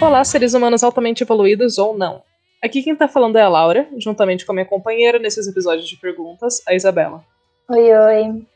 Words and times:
Olá, 0.00 0.24
seres 0.24 0.54
humanos 0.54 0.82
altamente 0.82 1.22
evoluídos 1.22 1.76
ou 1.76 1.94
não. 1.94 2.22
Aqui 2.64 2.82
quem 2.82 2.96
tá 2.96 3.06
falando 3.06 3.36
é 3.36 3.42
a 3.42 3.48
Laura, 3.50 3.86
juntamente 3.98 4.46
com 4.46 4.52
a 4.52 4.54
minha 4.54 4.64
companheira 4.64 5.18
nesses 5.18 5.46
episódios 5.46 5.86
de 5.86 5.96
perguntas, 5.98 6.62
a 6.66 6.74
Isabela. 6.74 7.22
Oi, 7.68 7.92
oi. 7.92 8.46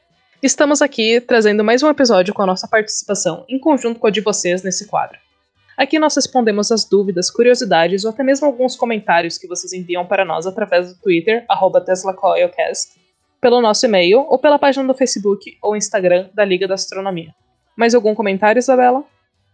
Estamos 0.42 0.80
aqui 0.80 1.20
trazendo 1.20 1.62
mais 1.62 1.82
um 1.82 1.90
episódio 1.90 2.32
com 2.32 2.40
a 2.40 2.46
nossa 2.46 2.66
participação, 2.66 3.44
em 3.46 3.58
conjunto 3.58 4.00
com 4.00 4.06
a 4.06 4.10
de 4.10 4.22
vocês 4.22 4.62
nesse 4.62 4.86
quadro. 4.86 5.18
Aqui 5.76 5.98
nós 5.98 6.16
respondemos 6.16 6.72
as 6.72 6.86
dúvidas, 6.86 7.30
curiosidades 7.30 8.06
ou 8.06 8.10
até 8.10 8.22
mesmo 8.22 8.46
alguns 8.46 8.74
comentários 8.74 9.36
que 9.36 9.46
vocês 9.46 9.74
enviam 9.74 10.06
para 10.06 10.24
nós 10.24 10.46
através 10.46 10.94
do 10.94 10.98
Twitter, 10.98 11.44
TeslaCoilcast, 11.84 12.98
pelo 13.38 13.60
nosso 13.60 13.84
e-mail 13.84 14.20
ou 14.30 14.38
pela 14.38 14.58
página 14.58 14.86
do 14.86 14.94
Facebook 14.94 15.58
ou 15.60 15.76
Instagram 15.76 16.30
da 16.32 16.42
Liga 16.42 16.66
da 16.66 16.72
Astronomia. 16.72 17.34
Mais 17.76 17.94
algum 17.94 18.14
comentário, 18.14 18.58
Isabela? 18.58 19.04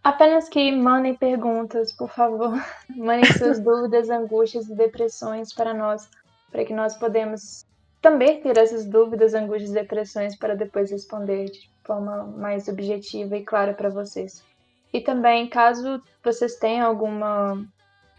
Apenas 0.03 0.49
que 0.49 0.71
mandem 0.71 1.15
perguntas, 1.15 1.93
por 1.93 2.09
favor. 2.09 2.53
Mandem 2.89 3.25
suas 3.25 3.59
dúvidas, 3.63 4.09
angústias 4.09 4.67
e 4.67 4.75
depressões 4.75 5.53
para 5.53 5.75
nós, 5.75 6.09
para 6.51 6.65
que 6.65 6.73
nós 6.73 6.97
podemos 6.97 7.65
também 8.01 8.41
ter 8.41 8.57
essas 8.57 8.85
dúvidas, 8.85 9.35
angústias 9.35 9.69
e 9.69 9.75
depressões 9.75 10.35
para 10.35 10.55
depois 10.55 10.89
responder 10.89 11.51
de 11.51 11.69
forma 11.83 12.23
mais 12.23 12.67
objetiva 12.67 13.37
e 13.37 13.43
clara 13.43 13.75
para 13.75 13.89
vocês. 13.89 14.43
E 14.91 14.99
também, 14.99 15.47
caso 15.47 16.01
vocês 16.23 16.55
tenham 16.55 16.87
alguma 16.87 17.63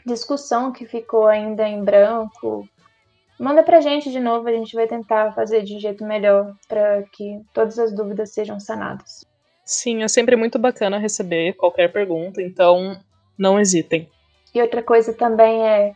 discussão 0.07 0.71
que 0.71 0.87
ficou 0.87 1.27
ainda 1.27 1.69
em 1.69 1.83
branco, 1.83 2.67
manda 3.39 3.63
pra 3.65 3.81
gente 3.81 4.11
de 4.11 4.21
novo, 4.21 4.49
a 4.49 4.53
gente 4.53 4.75
vai 4.75 4.87
tentar 4.87 5.33
fazer 5.33 5.63
de 5.63 5.75
um 5.75 5.81
jeito 5.81 6.05
melhor 6.05 6.55
para 6.69 7.03
que 7.13 7.41
todas 7.53 7.77
as 7.77 7.93
dúvidas 7.93 8.33
sejam 8.33 8.61
sanadas. 8.61 9.32
Sim, 9.65 10.03
é 10.03 10.09
sempre 10.09 10.37
muito 10.37 10.59
bacana 10.59 10.99
receber 10.99 11.55
qualquer 11.55 11.93
pergunta, 11.93 12.43
então 12.43 13.01
não 13.39 13.59
hesitem. 13.59 14.09
E 14.55 14.61
outra 14.61 14.83
coisa 14.83 15.13
também 15.13 15.67
é: 15.67 15.95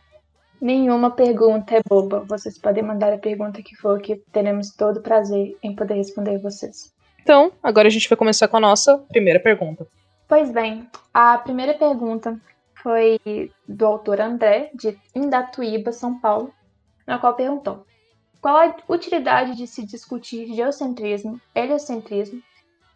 nenhuma 0.59 1.11
pergunta 1.11 1.75
é 1.75 1.81
boba. 1.87 2.21
Vocês 2.21 2.57
podem 2.57 2.83
mandar 2.83 3.13
a 3.13 3.17
pergunta 3.17 3.61
que 3.61 3.75
for, 3.75 4.01
que 4.01 4.15
teremos 4.31 4.71
todo 4.75 5.01
prazer 5.01 5.57
em 5.61 5.75
poder 5.75 5.95
responder 5.95 6.39
vocês. 6.39 6.93
Então, 7.21 7.51
agora 7.61 7.87
a 7.87 7.91
gente 7.91 8.07
vai 8.07 8.17
começar 8.17 8.47
com 8.47 8.57
a 8.57 8.61
nossa 8.61 8.97
primeira 9.09 9.39
pergunta. 9.39 9.85
Pois 10.27 10.51
bem, 10.51 10.89
a 11.13 11.37
primeira 11.37 11.73
pergunta 11.73 12.39
foi 12.81 13.19
do 13.67 13.85
autor 13.85 14.21
André, 14.21 14.71
de 14.73 14.97
Indatuíba, 15.13 15.91
São 15.91 16.19
Paulo, 16.19 16.53
na 17.05 17.19
qual 17.19 17.35
perguntou: 17.35 17.85
Qual 18.41 18.57
a 18.57 18.75
utilidade 18.89 19.55
de 19.55 19.67
se 19.67 19.85
discutir 19.85 20.53
geocentrismo, 20.53 21.39
heliocentrismo 21.53 22.41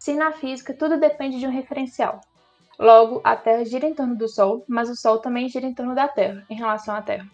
se 0.02 0.14
na 0.14 0.32
física 0.32 0.74
tudo 0.74 0.98
depende 0.98 1.38
de 1.38 1.46
um 1.46 1.50
referencial. 1.50 2.20
Logo, 2.76 3.20
a 3.22 3.36
Terra 3.36 3.64
gira 3.64 3.86
em 3.86 3.94
torno 3.94 4.16
do 4.16 4.26
Sol, 4.26 4.64
mas 4.66 4.90
o 4.90 4.96
Sol 4.96 5.18
também 5.18 5.48
gira 5.48 5.64
em 5.64 5.72
torno 5.72 5.94
da 5.94 6.08
Terra, 6.08 6.44
em 6.50 6.56
relação 6.56 6.96
à 6.96 7.00
Terra. 7.00 7.24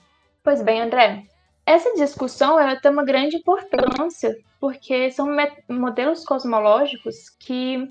Pois 0.45 0.61
bem, 0.61 0.83
André, 0.83 1.25
essa 1.65 1.95
discussão 1.95 2.61
ela 2.61 2.77
tem 2.77 2.91
uma 2.91 3.07
grande 3.07 3.37
importância, 3.37 4.37
porque 4.61 5.11
são 5.11 5.35
modelos 5.67 6.27
cosmológicos 6.27 7.31
que 7.41 7.91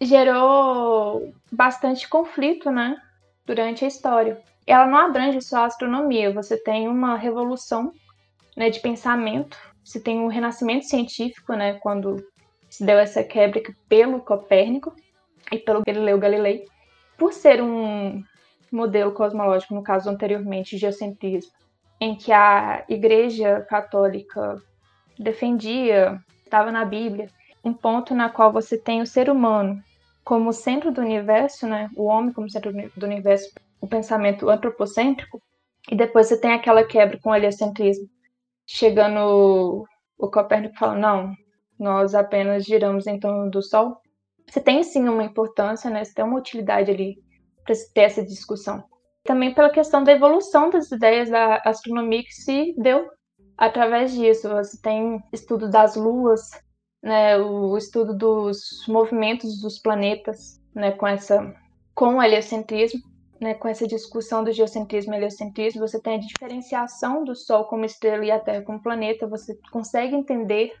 gerou 0.00 1.34
bastante 1.52 2.08
conflito, 2.08 2.70
né, 2.70 2.96
durante 3.44 3.84
a 3.84 3.88
história. 3.88 4.40
Ela 4.66 4.86
não 4.86 4.96
abrange 5.00 5.42
só 5.42 5.58
a 5.58 5.66
astronomia, 5.66 6.32
você 6.32 6.56
tem 6.56 6.88
uma 6.88 7.14
revolução, 7.14 7.92
né, 8.56 8.70
de 8.70 8.80
pensamento, 8.80 9.58
você 9.84 10.00
tem 10.00 10.18
um 10.18 10.28
renascimento 10.28 10.86
científico, 10.86 11.52
né, 11.52 11.74
quando 11.74 12.24
deu 12.80 12.98
essa 12.98 13.22
quebra 13.22 13.62
pelo 13.88 14.20
Copérnico 14.20 14.94
e 15.52 15.58
pelo 15.58 15.82
Galileu 15.86 16.18
Galilei, 16.18 16.64
por 17.18 17.32
ser 17.32 17.62
um 17.62 18.22
modelo 18.72 19.12
cosmológico, 19.12 19.74
no 19.74 19.82
caso 19.82 20.10
anteriormente, 20.10 20.76
geocentrismo, 20.76 21.52
em 22.00 22.16
que 22.16 22.32
a 22.32 22.84
Igreja 22.88 23.60
Católica 23.68 24.60
defendia, 25.18 26.18
estava 26.44 26.72
na 26.72 26.84
Bíblia, 26.84 27.28
um 27.62 27.72
ponto 27.72 28.14
na 28.14 28.28
qual 28.28 28.52
você 28.52 28.76
tem 28.76 29.00
o 29.00 29.06
ser 29.06 29.30
humano 29.30 29.80
como 30.24 30.52
centro 30.52 30.90
do 30.90 31.00
universo, 31.00 31.66
né, 31.66 31.90
o 31.96 32.04
homem 32.04 32.32
como 32.32 32.50
centro 32.50 32.72
do 32.96 33.06
universo, 33.06 33.50
o 33.80 33.86
pensamento 33.86 34.48
antropocêntrico, 34.48 35.40
e 35.90 35.94
depois 35.94 36.28
você 36.28 36.40
tem 36.40 36.52
aquela 36.52 36.82
quebra 36.82 37.18
com 37.20 37.30
o 37.30 37.34
heliocentrismo, 37.34 38.08
chegando 38.66 39.86
o 40.18 40.30
Copérnico 40.30 40.76
falando, 40.78 41.00
não, 41.00 41.34
nós 41.78 42.14
apenas 42.14 42.64
giramos 42.64 43.06
em 43.06 43.18
torno 43.18 43.50
do 43.50 43.62
Sol, 43.62 44.00
você 44.48 44.60
tem 44.60 44.82
sim 44.82 45.08
uma 45.08 45.24
importância, 45.24 45.90
né? 45.90 46.04
Você 46.04 46.14
tem 46.14 46.24
uma 46.24 46.38
utilidade 46.38 46.90
ali 46.90 47.18
para 47.64 47.74
ter 47.94 48.02
essa 48.02 48.24
discussão. 48.24 48.84
Também 49.24 49.54
pela 49.54 49.70
questão 49.70 50.04
da 50.04 50.12
evolução 50.12 50.70
das 50.70 50.90
ideias 50.92 51.30
da 51.30 51.62
astronomia 51.64 52.22
que 52.22 52.32
se 52.32 52.74
deu 52.78 53.08
através 53.56 54.12
disso. 54.12 54.48
Você 54.48 54.80
tem 54.80 55.22
estudo 55.32 55.70
das 55.70 55.96
luas, 55.96 56.50
né? 57.02 57.38
O 57.38 57.76
estudo 57.76 58.16
dos 58.16 58.84
movimentos 58.86 59.60
dos 59.60 59.78
planetas, 59.78 60.60
né? 60.74 60.92
Com 60.92 61.06
essa, 61.06 61.54
com 61.94 62.16
o 62.16 62.22
heliocentrismo. 62.22 63.00
Né, 63.40 63.52
com 63.52 63.66
essa 63.66 63.86
discussão 63.86 64.44
do 64.44 64.52
geocentrismo 64.52 65.12
e 65.12 65.16
heliocentrismo, 65.16 65.80
você 65.80 66.00
tem 66.00 66.14
a 66.14 66.20
diferenciação 66.20 67.24
do 67.24 67.34
Sol 67.34 67.64
como 67.64 67.84
estrela 67.84 68.24
e 68.24 68.30
a 68.30 68.38
Terra 68.38 68.62
como 68.62 68.80
planeta, 68.80 69.26
você 69.26 69.58
consegue 69.72 70.14
entender 70.14 70.72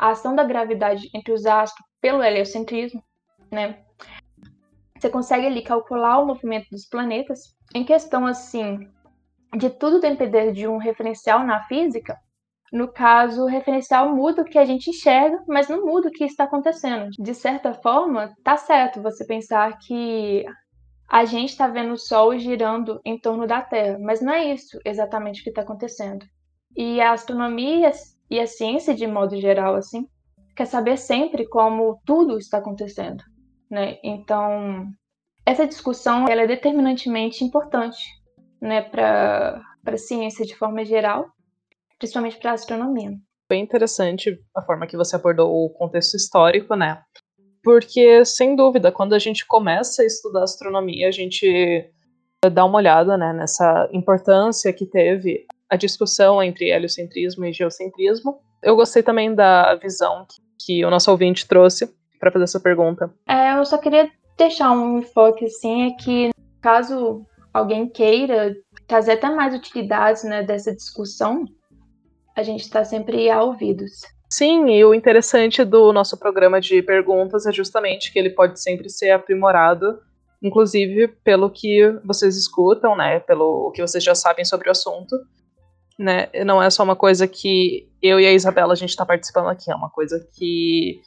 a 0.00 0.12
ação 0.12 0.34
da 0.34 0.42
gravidade 0.42 1.10
entre 1.14 1.30
os 1.30 1.44
astros 1.44 1.86
pelo 2.00 2.22
heliocentrismo, 2.22 3.04
né? 3.52 3.84
Você 4.98 5.10
consegue 5.10 5.46
ali 5.46 5.60
calcular 5.60 6.18
o 6.18 6.26
movimento 6.26 6.70
dos 6.70 6.86
planetas. 6.86 7.54
Em 7.74 7.84
questão 7.84 8.26
assim 8.26 8.90
de 9.54 9.68
tudo 9.68 10.00
depender 10.00 10.52
de 10.52 10.66
um 10.66 10.78
referencial 10.78 11.44
na 11.44 11.64
física, 11.64 12.16
no 12.72 12.88
caso, 12.88 13.42
o 13.42 13.48
referencial 13.48 14.14
muda 14.14 14.40
o 14.40 14.44
que 14.44 14.58
a 14.58 14.64
gente 14.64 14.88
enxerga, 14.88 15.42
mas 15.46 15.68
não 15.68 15.84
muda 15.84 16.08
o 16.08 16.12
que 16.12 16.24
está 16.24 16.44
acontecendo. 16.44 17.10
De 17.18 17.34
certa 17.34 17.74
forma, 17.74 18.32
tá 18.42 18.56
certo 18.56 19.02
você 19.02 19.26
pensar 19.26 19.76
que 19.78 20.46
a 21.10 21.24
gente 21.26 21.50
está 21.50 21.66
vendo 21.66 21.92
o 21.92 21.98
Sol 21.98 22.38
girando 22.38 23.00
em 23.04 23.18
torno 23.18 23.46
da 23.46 23.60
Terra, 23.60 23.98
mas 24.00 24.22
não 24.22 24.32
é 24.32 24.44
isso 24.54 24.78
exatamente 24.84 25.40
o 25.40 25.44
que 25.44 25.50
está 25.50 25.62
acontecendo. 25.62 26.24
E 26.76 27.00
a 27.00 27.12
astronomia 27.12 27.90
e 28.30 28.38
a 28.38 28.46
ciência 28.46 28.94
de 28.94 29.06
modo 29.06 29.38
geral 29.40 29.74
assim 29.74 30.06
quer 30.56 30.66
saber 30.66 30.96
sempre 30.96 31.48
como 31.48 32.00
tudo 32.04 32.38
está 32.38 32.58
acontecendo, 32.58 33.22
né? 33.70 33.98
Então 34.02 34.86
essa 35.44 35.66
discussão 35.66 36.26
ela 36.28 36.42
é 36.42 36.46
determinantemente 36.46 37.42
importante, 37.44 38.04
né, 38.60 38.82
para 38.82 39.60
para 39.82 39.96
ciência 39.96 40.44
de 40.44 40.54
forma 40.54 40.84
geral, 40.84 41.26
principalmente 41.98 42.38
para 42.38 42.50
a 42.50 42.54
astronomia. 42.54 43.12
Bem 43.48 43.62
interessante 43.62 44.38
a 44.54 44.62
forma 44.62 44.86
que 44.86 44.96
você 44.96 45.16
abordou 45.16 45.50
o 45.50 45.70
contexto 45.70 46.14
histórico, 46.16 46.76
né? 46.76 47.02
Porque, 47.62 48.24
sem 48.24 48.54
dúvida, 48.54 48.92
quando 48.92 49.14
a 49.14 49.18
gente 49.18 49.46
começa 49.46 50.02
a 50.02 50.06
estudar 50.06 50.44
astronomia, 50.44 51.08
a 51.08 51.10
gente 51.10 51.90
dá 52.52 52.64
uma 52.64 52.78
olhada 52.78 53.18
né, 53.18 53.32
nessa 53.32 53.88
importância 53.92 54.72
que 54.72 54.86
teve 54.86 55.46
a 55.70 55.76
discussão 55.76 56.42
entre 56.42 56.70
heliocentrismo 56.70 57.44
e 57.44 57.52
geocentrismo. 57.52 58.40
Eu 58.60 58.74
gostei 58.74 59.02
também 59.02 59.32
da 59.34 59.76
visão 59.76 60.26
que 60.58 60.84
o 60.84 60.90
nosso 60.90 61.10
ouvinte 61.10 61.46
trouxe 61.46 61.88
para 62.18 62.32
fazer 62.32 62.44
essa 62.44 62.60
pergunta. 62.60 63.10
É, 63.26 63.56
eu 63.56 63.64
só 63.64 63.78
queria 63.78 64.10
deixar 64.36 64.72
um 64.72 64.98
enfoque 64.98 65.44
assim, 65.44 65.86
é 65.86 65.90
que 65.92 66.30
caso 66.60 67.24
alguém 67.54 67.88
queira 67.88 68.54
trazer 68.86 69.12
até 69.12 69.30
mais 69.30 69.54
utilidades 69.54 70.24
né, 70.24 70.42
dessa 70.42 70.74
discussão, 70.74 71.44
a 72.36 72.42
gente 72.42 72.62
está 72.62 72.84
sempre 72.84 73.30
a 73.30 73.42
ouvidos. 73.42 74.02
Sim, 74.28 74.68
e 74.70 74.84
o 74.84 74.94
interessante 74.94 75.64
do 75.64 75.92
nosso 75.92 76.16
programa 76.16 76.60
de 76.60 76.82
perguntas 76.82 77.46
é 77.46 77.52
justamente 77.52 78.12
que 78.12 78.18
ele 78.18 78.30
pode 78.30 78.60
sempre 78.62 78.88
ser 78.88 79.10
aprimorado, 79.10 79.98
inclusive 80.42 81.08
pelo 81.24 81.50
que 81.50 81.90
vocês 82.04 82.36
escutam, 82.36 82.96
né, 82.96 83.20
pelo 83.20 83.72
que 83.72 83.82
vocês 83.82 84.02
já 84.02 84.14
sabem 84.14 84.44
sobre 84.44 84.68
o 84.68 84.72
assunto 84.72 85.16
né? 86.00 86.30
Não 86.46 86.62
é 86.62 86.70
só 86.70 86.82
uma 86.82 86.96
coisa 86.96 87.28
que 87.28 87.86
eu 88.00 88.18
e 88.18 88.26
a 88.26 88.32
Isabela 88.32 88.72
a 88.72 88.76
gente 88.76 88.88
está 88.88 89.04
participando 89.04 89.48
aqui, 89.48 89.70
é 89.70 89.74
uma 89.74 89.90
coisa 89.90 90.26
que 90.34 91.02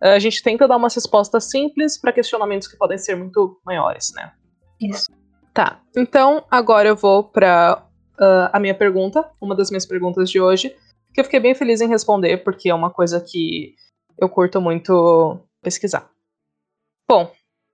a 0.00 0.20
gente 0.20 0.40
tenta 0.44 0.68
dar 0.68 0.76
umas 0.76 0.94
respostas 0.94 1.50
simples 1.50 1.98
para 1.98 2.12
questionamentos 2.12 2.68
que 2.68 2.76
podem 2.76 2.96
ser 2.96 3.16
muito 3.16 3.60
maiores, 3.66 4.12
né? 4.14 4.32
Isso. 4.80 5.06
Tá. 5.52 5.80
Então, 5.96 6.44
agora 6.48 6.88
eu 6.88 6.94
vou 6.94 7.24
para 7.24 7.82
uh, 8.16 8.22
eh, 8.22 8.50
a 8.52 8.60
minha 8.60 8.76
pergunta, 8.76 9.28
uma 9.40 9.56
das 9.56 9.70
minhas 9.70 9.84
perguntas 9.84 10.30
de 10.30 10.40
hoje, 10.40 10.72
que 11.12 11.20
eu 11.20 11.24
fiquei 11.24 11.40
bem 11.40 11.52
feliz 11.52 11.80
em 11.80 11.88
responder, 11.88 12.44
porque 12.44 12.70
é 12.70 12.74
uma 12.74 12.90
coisa 12.90 13.20
que 13.20 13.74
eu 14.16 14.28
curto 14.28 14.60
muito 14.60 15.40
pesquisar. 15.60 16.08
Bom, 17.08 17.32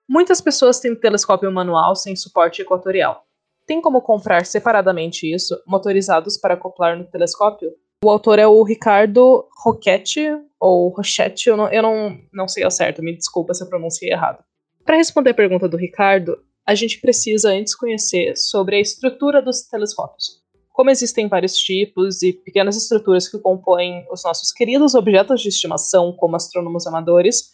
muitas 0.08 0.40
pessoas 0.40 0.80
têm 0.80 0.96
telescópio 0.96 1.52
manual 1.52 1.94
sem 1.94 2.16
suporte 2.16 2.62
equatorial. 2.62 3.23
Tem 3.66 3.80
como 3.80 4.02
comprar 4.02 4.44
separadamente 4.44 5.32
isso, 5.32 5.60
motorizados 5.66 6.36
para 6.38 6.54
acoplar 6.54 6.98
no 6.98 7.04
telescópio? 7.04 7.72
O 8.04 8.10
autor 8.10 8.38
é 8.38 8.46
o 8.46 8.62
Ricardo 8.62 9.48
Roquette, 9.64 10.28
ou 10.60 10.88
Rochette, 10.88 11.48
eu, 11.48 11.56
não, 11.56 11.68
eu 11.68 11.82
não, 11.82 12.18
não 12.32 12.46
sei 12.46 12.62
ao 12.62 12.70
certo, 12.70 13.02
me 13.02 13.16
desculpa 13.16 13.54
se 13.54 13.64
eu 13.64 13.68
pronunciei 13.68 14.10
errado. 14.10 14.44
Para 14.84 14.96
responder 14.96 15.30
a 15.30 15.34
pergunta 15.34 15.66
do 15.66 15.78
Ricardo, 15.78 16.36
a 16.66 16.74
gente 16.74 17.00
precisa 17.00 17.50
antes 17.50 17.74
conhecer 17.74 18.36
sobre 18.36 18.76
a 18.76 18.80
estrutura 18.80 19.40
dos 19.40 19.62
telescópios. 19.62 20.42
Como 20.70 20.90
existem 20.90 21.28
vários 21.28 21.56
tipos 21.56 22.22
e 22.22 22.32
pequenas 22.32 22.76
estruturas 22.76 23.28
que 23.28 23.38
compõem 23.38 24.04
os 24.10 24.24
nossos 24.24 24.52
queridos 24.52 24.94
objetos 24.94 25.40
de 25.40 25.48
estimação 25.48 26.12
como 26.12 26.36
astrônomos 26.36 26.86
amadores, 26.86 27.52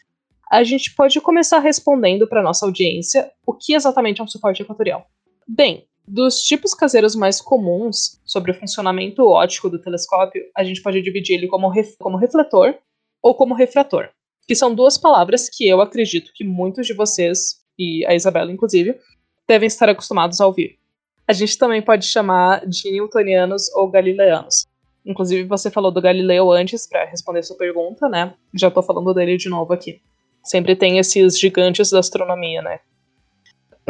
a 0.51 0.65
gente 0.65 0.95
pode 0.97 1.21
começar 1.21 1.61
respondendo 1.61 2.27
para 2.27 2.43
nossa 2.43 2.67
audiência 2.67 3.31
o 3.47 3.53
que 3.53 3.75
exatamente 3.75 4.21
é 4.21 4.25
um 4.25 4.29
suporte 4.29 4.63
equatorial. 4.63 5.07
Bem, 5.47 5.87
dos 6.11 6.43
tipos 6.43 6.75
caseiros 6.75 7.15
mais 7.15 7.41
comuns 7.41 8.21
sobre 8.25 8.51
o 8.51 8.55
funcionamento 8.55 9.27
óptico 9.27 9.71
do 9.71 9.81
telescópio, 9.81 10.43
a 10.57 10.65
gente 10.65 10.83
pode 10.83 11.01
dividir 11.01 11.37
ele 11.37 11.47
como, 11.47 11.69
ref 11.69 11.95
como 11.99 12.17
refletor 12.17 12.75
ou 13.23 13.35
como 13.35 13.55
refrator, 13.55 14.09
que 14.47 14.55
são 14.55 14.75
duas 14.75 14.99
palavras 14.99 15.49
que 15.49 15.69
eu 15.69 15.81
acredito 15.81 16.33
que 16.35 16.43
muitos 16.43 16.87
de 16.87 16.95
vocês, 16.95 17.61
e 17.79 18.05
a 18.07 18.15
Isabela 18.15 18.51
inclusive, 18.51 18.99
devem 19.47 19.69
estar 19.69 19.89
acostumados 19.89 20.41
a 20.41 20.47
ouvir. 20.47 20.79
A 21.29 21.33
gente 21.33 21.57
também 21.57 21.81
pode 21.81 22.07
chamar 22.07 22.67
de 22.67 22.91
newtonianos 22.91 23.73
ou 23.75 23.89
galileanos. 23.89 24.67
Inclusive, 25.07 25.45
você 25.45 25.71
falou 25.71 25.93
do 25.93 26.03
Galileu 26.03 26.51
antes 26.51 26.87
para 26.89 27.05
responder 27.05 27.43
sua 27.45 27.57
pergunta, 27.57 28.09
né? 28.09 28.35
Já 28.55 28.69
estou 28.69 28.83
falando 28.83 29.15
dele 29.15 29.37
de 29.37 29.49
novo 29.49 29.73
aqui. 29.73 30.03
Sempre 30.43 30.75
tem 30.75 30.99
esses 30.99 31.39
gigantes 31.39 31.91
da 31.91 32.01
astronomia, 32.01 32.61
né? 32.63 32.81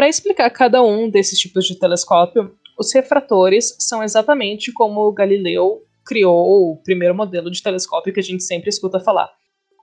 Para 0.00 0.08
explicar 0.08 0.48
cada 0.48 0.82
um 0.82 1.10
desses 1.10 1.38
tipos 1.38 1.66
de 1.66 1.78
telescópio, 1.78 2.56
os 2.78 2.90
refratores 2.90 3.76
são 3.78 4.02
exatamente 4.02 4.72
como 4.72 5.12
Galileu 5.12 5.82
criou 6.06 6.72
o 6.72 6.76
primeiro 6.82 7.14
modelo 7.14 7.50
de 7.50 7.62
telescópio 7.62 8.10
que 8.10 8.20
a 8.20 8.22
gente 8.22 8.42
sempre 8.42 8.70
escuta 8.70 8.98
falar. 8.98 9.30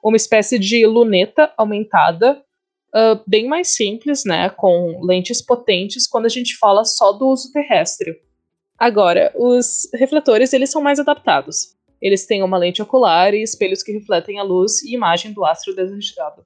Uma 0.03 0.17
espécie 0.17 0.57
de 0.57 0.87
luneta 0.87 1.53
aumentada 1.55 2.43
uh, 2.95 3.21
bem 3.27 3.47
mais 3.47 3.75
simples, 3.75 4.23
né, 4.25 4.49
com 4.49 5.05
lentes 5.05 5.39
potentes 5.39 6.07
quando 6.07 6.25
a 6.25 6.29
gente 6.29 6.57
fala 6.57 6.83
só 6.83 7.11
do 7.11 7.27
uso 7.27 7.51
terrestre. 7.51 8.19
Agora, 8.75 9.31
os 9.35 9.87
refletores 9.93 10.51
eles 10.51 10.71
são 10.71 10.81
mais 10.81 10.99
adaptados. 10.99 11.75
Eles 12.01 12.25
têm 12.25 12.41
uma 12.41 12.57
lente 12.57 12.81
ocular 12.81 13.35
e 13.35 13.43
espelhos 13.43 13.83
que 13.83 13.91
refletem 13.91 14.39
a 14.39 14.43
luz 14.43 14.81
e 14.81 14.95
imagem 14.95 15.31
do 15.31 15.45
astro 15.45 15.75
desejado. 15.75 16.43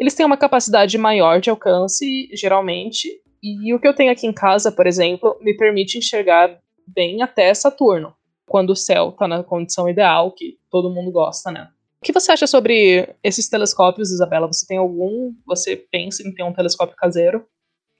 Eles 0.00 0.14
têm 0.14 0.24
uma 0.24 0.38
capacidade 0.38 0.96
maior 0.96 1.42
de 1.42 1.50
alcance, 1.50 2.30
geralmente, 2.32 3.20
e 3.42 3.74
o 3.74 3.78
que 3.78 3.86
eu 3.86 3.94
tenho 3.94 4.10
aqui 4.10 4.26
em 4.26 4.32
casa, 4.32 4.72
por 4.72 4.86
exemplo, 4.86 5.38
me 5.42 5.54
permite 5.54 5.98
enxergar 5.98 6.58
bem 6.86 7.20
até 7.20 7.52
Saturno, 7.52 8.14
quando 8.46 8.70
o 8.70 8.76
céu 8.76 9.10
está 9.10 9.28
na 9.28 9.44
condição 9.44 9.90
ideal, 9.90 10.32
que 10.32 10.58
todo 10.70 10.88
mundo 10.92 11.12
gosta, 11.12 11.50
né? 11.50 11.68
O 12.02 12.04
que 12.04 12.14
você 12.14 12.32
acha 12.32 12.46
sobre 12.46 13.14
esses 13.22 13.46
telescópios, 13.46 14.10
Isabela? 14.10 14.46
Você 14.46 14.66
tem 14.66 14.78
algum? 14.78 15.34
Você 15.46 15.76
pensa 15.76 16.26
em 16.26 16.32
ter 16.32 16.42
um 16.44 16.52
telescópio 16.52 16.96
caseiro? 16.96 17.46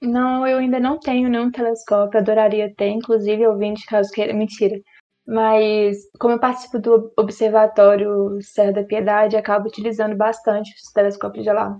Não, 0.01 0.47
eu 0.47 0.57
ainda 0.57 0.79
não 0.79 0.99
tenho 0.99 1.29
nenhum 1.29 1.51
telescópio. 1.51 2.19
Adoraria 2.19 2.73
ter, 2.75 2.89
inclusive 2.89 3.45
ouvinte 3.45 3.85
caso 3.85 4.09
queira. 4.11 4.33
Mentira. 4.33 4.81
Mas 5.27 5.97
como 6.19 6.33
eu 6.33 6.39
participo 6.39 6.79
do 6.79 7.13
Observatório 7.15 8.39
Serra 8.41 8.73
da 8.73 8.83
Piedade, 8.83 9.37
acabo 9.37 9.67
utilizando 9.67 10.17
bastante 10.17 10.71
os 10.73 10.91
telescópios 10.91 11.43
de 11.43 11.53
lá. 11.53 11.77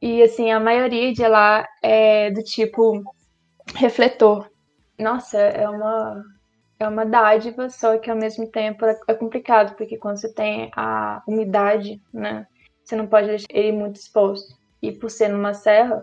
E 0.00 0.22
assim, 0.22 0.50
a 0.50 0.58
maioria 0.58 1.12
de 1.12 1.26
lá 1.26 1.66
é 1.82 2.30
do 2.30 2.42
tipo 2.42 3.02
refletor. 3.74 4.48
Nossa, 4.98 5.38
é 5.38 5.68
uma 5.68 6.22
é 6.78 6.88
uma 6.88 7.04
dádiva, 7.04 7.68
só 7.68 7.98
que 7.98 8.10
ao 8.10 8.16
mesmo 8.16 8.46
tempo 8.50 8.86
é, 8.86 8.98
é 9.06 9.14
complicado, 9.14 9.76
porque 9.76 9.98
quando 9.98 10.16
você 10.16 10.32
tem 10.32 10.70
a 10.74 11.22
umidade, 11.28 12.00
né, 12.12 12.46
você 12.82 12.96
não 12.96 13.06
pode 13.06 13.26
deixar 13.26 13.46
ele 13.50 13.72
muito 13.72 13.96
exposto. 13.96 14.54
E 14.82 14.90
por 14.90 15.10
ser 15.10 15.28
numa 15.28 15.52
serra, 15.52 16.02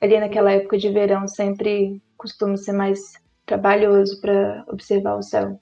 ali 0.00 0.18
naquela 0.20 0.52
época 0.52 0.78
de 0.78 0.88
verão 0.88 1.26
sempre 1.26 2.00
costuma 2.16 2.56
ser 2.56 2.72
mais 2.72 3.14
trabalhoso 3.44 4.20
para 4.20 4.64
observar 4.68 5.16
o 5.16 5.22
céu. 5.22 5.60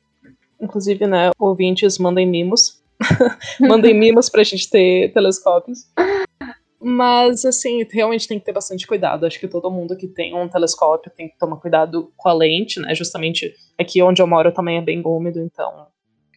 Inclusive, 0.60 1.06
né, 1.06 1.30
ouvintes 1.38 1.98
mandem 1.98 2.26
mimos. 2.26 2.82
mandem 3.58 3.94
mimos 3.94 4.28
pra 4.28 4.44
gente 4.44 4.68
ter 4.68 5.12
telescópios. 5.14 5.90
Mas, 6.84 7.44
assim, 7.44 7.86
realmente 7.90 8.26
tem 8.26 8.38
que 8.40 8.44
ter 8.44 8.52
bastante 8.52 8.86
cuidado. 8.86 9.24
Acho 9.24 9.38
que 9.38 9.46
todo 9.46 9.70
mundo 9.70 9.96
que 9.96 10.08
tem 10.08 10.34
um 10.34 10.48
telescópio 10.48 11.12
tem 11.16 11.28
que 11.28 11.38
tomar 11.38 11.58
cuidado 11.58 12.12
com 12.16 12.28
a 12.28 12.32
lente, 12.32 12.80
né? 12.80 12.92
Justamente 12.94 13.54
aqui 13.78 14.02
onde 14.02 14.20
eu 14.20 14.26
moro 14.26 14.52
também 14.52 14.78
é 14.78 14.82
bem 14.82 15.00
úmido, 15.04 15.38
então, 15.40 15.86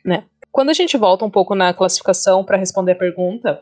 né? 0.04 0.26
Quando 0.52 0.70
a 0.70 0.74
gente 0.74 0.96
volta 0.98 1.26
um 1.26 1.32
pouco 1.32 1.56
na 1.56 1.74
classificação 1.74 2.44
para 2.44 2.58
responder 2.58 2.92
a 2.92 2.96
pergunta 2.96 3.62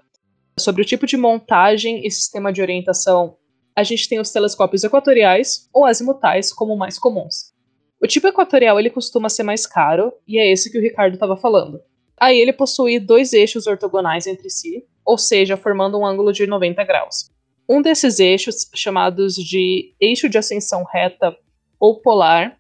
sobre 0.59 0.81
o 0.81 0.85
tipo 0.85 1.07
de 1.07 1.15
montagem 1.17 2.05
e 2.05 2.11
sistema 2.11 2.51
de 2.51 2.61
orientação, 2.61 3.37
a 3.75 3.81
gente 3.81 4.07
tem 4.07 4.19
os 4.19 4.31
telescópios 4.31 4.83
equatoriais 4.83 5.69
ou 5.73 5.85
azimutais 5.85 6.53
como 6.53 6.75
mais 6.75 6.99
comuns. 6.99 7.53
O 8.01 8.05
tipo 8.05 8.27
equatorial 8.27 8.77
ele 8.77 8.89
costuma 8.89 9.29
ser 9.29 9.43
mais 9.43 9.65
caro 9.65 10.11
e 10.27 10.37
é 10.37 10.51
esse 10.51 10.69
que 10.69 10.77
o 10.77 10.81
Ricardo 10.81 11.13
estava 11.13 11.37
falando. 11.37 11.81
Aí 12.19 12.37
ele 12.37 12.53
possui 12.53 12.99
dois 12.99 13.33
eixos 13.33 13.65
ortogonais 13.65 14.27
entre 14.27 14.49
si, 14.49 14.85
ou 15.05 15.17
seja, 15.17 15.57
formando 15.57 15.99
um 15.99 16.05
ângulo 16.05 16.31
de 16.31 16.47
90 16.47 16.83
graus. 16.83 17.31
Um 17.67 17.81
desses 17.81 18.19
eixos, 18.19 18.69
chamados 18.73 19.35
de 19.35 19.93
eixo 19.99 20.27
de 20.27 20.37
ascensão 20.37 20.83
reta 20.83 21.35
ou 21.79 22.01
polar, 22.01 22.57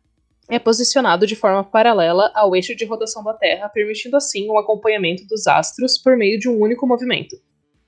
é 0.49 0.59
posicionado 0.59 1.25
de 1.25 1.35
forma 1.35 1.63
paralela 1.63 2.31
ao 2.35 2.55
eixo 2.55 2.75
de 2.75 2.85
rotação 2.85 3.23
da 3.23 3.33
Terra, 3.33 3.69
permitindo 3.69 4.17
assim 4.17 4.49
o 4.49 4.57
acompanhamento 4.57 5.25
dos 5.27 5.47
astros 5.47 5.97
por 5.97 6.17
meio 6.17 6.39
de 6.39 6.49
um 6.49 6.59
único 6.59 6.85
movimento. 6.85 7.35